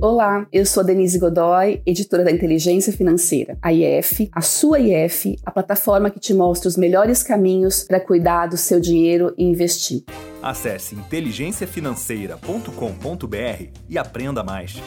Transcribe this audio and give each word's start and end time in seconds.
Olá, 0.00 0.46
eu 0.52 0.64
sou 0.64 0.84
Denise 0.84 1.18
Godoy, 1.18 1.82
editora 1.84 2.22
da 2.22 2.30
Inteligência 2.30 2.92
Financeira, 2.92 3.58
a 3.60 3.72
IF, 3.72 4.30
a 4.32 4.40
sua 4.40 4.78
IF, 4.78 5.36
a 5.44 5.50
plataforma 5.50 6.08
que 6.08 6.20
te 6.20 6.32
mostra 6.32 6.68
os 6.68 6.76
melhores 6.76 7.24
caminhos 7.24 7.82
para 7.82 7.98
cuidar 7.98 8.46
do 8.46 8.56
seu 8.56 8.78
dinheiro 8.78 9.34
e 9.36 9.42
investir. 9.42 10.04
Acesse 10.40 10.94
inteligenciafinanceira.com.br 10.94 13.64
e 13.88 13.98
aprenda 13.98 14.44
mais. 14.44 14.80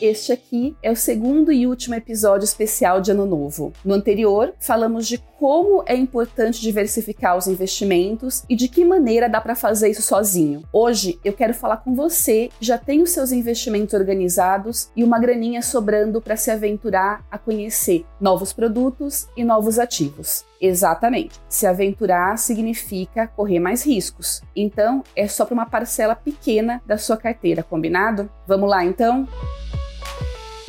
Este 0.00 0.32
aqui 0.32 0.76
é 0.80 0.92
o 0.92 0.96
segundo 0.96 1.50
e 1.50 1.66
último 1.66 1.94
episódio 1.94 2.44
especial 2.44 3.00
de 3.00 3.10
Ano 3.10 3.26
Novo. 3.26 3.72
No 3.84 3.94
anterior, 3.94 4.54
falamos 4.60 5.08
de 5.08 5.18
como 5.18 5.82
é 5.86 5.96
importante 5.96 6.60
diversificar 6.60 7.36
os 7.36 7.48
investimentos 7.48 8.44
e 8.48 8.54
de 8.54 8.68
que 8.68 8.84
maneira 8.84 9.28
dá 9.28 9.40
para 9.40 9.56
fazer 9.56 9.88
isso 9.88 10.02
sozinho. 10.02 10.62
Hoje 10.72 11.18
eu 11.24 11.32
quero 11.32 11.52
falar 11.52 11.78
com 11.78 11.94
você 11.94 12.48
que 12.58 12.64
já 12.64 12.78
tem 12.78 13.02
os 13.02 13.10
seus 13.10 13.32
investimentos 13.32 13.94
organizados 13.94 14.88
e 14.94 15.02
uma 15.02 15.18
graninha 15.18 15.62
sobrando 15.62 16.20
para 16.20 16.36
se 16.36 16.50
aventurar 16.50 17.24
a 17.28 17.36
conhecer 17.36 18.04
novos 18.20 18.52
produtos 18.52 19.26
e 19.36 19.42
novos 19.42 19.80
ativos. 19.80 20.44
Exatamente. 20.60 21.40
Se 21.48 21.66
aventurar 21.66 22.36
significa 22.38 23.26
correr 23.26 23.58
mais 23.58 23.84
riscos. 23.84 24.42
Então, 24.54 25.02
é 25.14 25.26
só 25.26 25.44
para 25.44 25.54
uma 25.54 25.66
parcela 25.66 26.14
pequena 26.14 26.80
da 26.86 26.98
sua 26.98 27.16
carteira, 27.16 27.62
combinado? 27.62 28.30
Vamos 28.46 28.68
lá 28.68 28.84
então? 28.84 29.26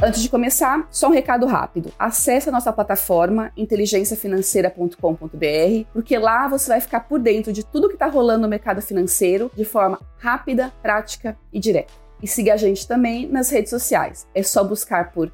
Antes 0.01 0.21
de 0.21 0.29
começar, 0.29 0.87
só 0.89 1.09
um 1.09 1.11
recado 1.11 1.45
rápido. 1.45 1.91
Acesse 1.99 2.47
a 2.47 2.53
nossa 2.53 2.71
plataforma 2.71 3.51
inteligenciafinanceira.com.br, 3.57 5.89
porque 5.91 6.17
lá 6.17 6.47
você 6.47 6.69
vai 6.69 6.79
ficar 6.79 7.01
por 7.01 7.19
dentro 7.19 7.51
de 7.51 7.65
tudo 7.65 7.89
que 7.89 7.95
está 7.95 8.07
rolando 8.07 8.43
no 8.43 8.47
mercado 8.47 8.81
financeiro 8.81 9.51
de 9.53 9.65
forma 9.65 9.99
rápida, 10.17 10.71
prática 10.81 11.37
e 11.51 11.59
direta. 11.59 11.91
E 12.23 12.27
siga 12.27 12.53
a 12.53 12.57
gente 12.57 12.87
também 12.87 13.27
nas 13.27 13.49
redes 13.49 13.71
sociais. 13.71 14.25
É 14.33 14.41
só 14.41 14.63
buscar 14.63 15.11
por 15.11 15.29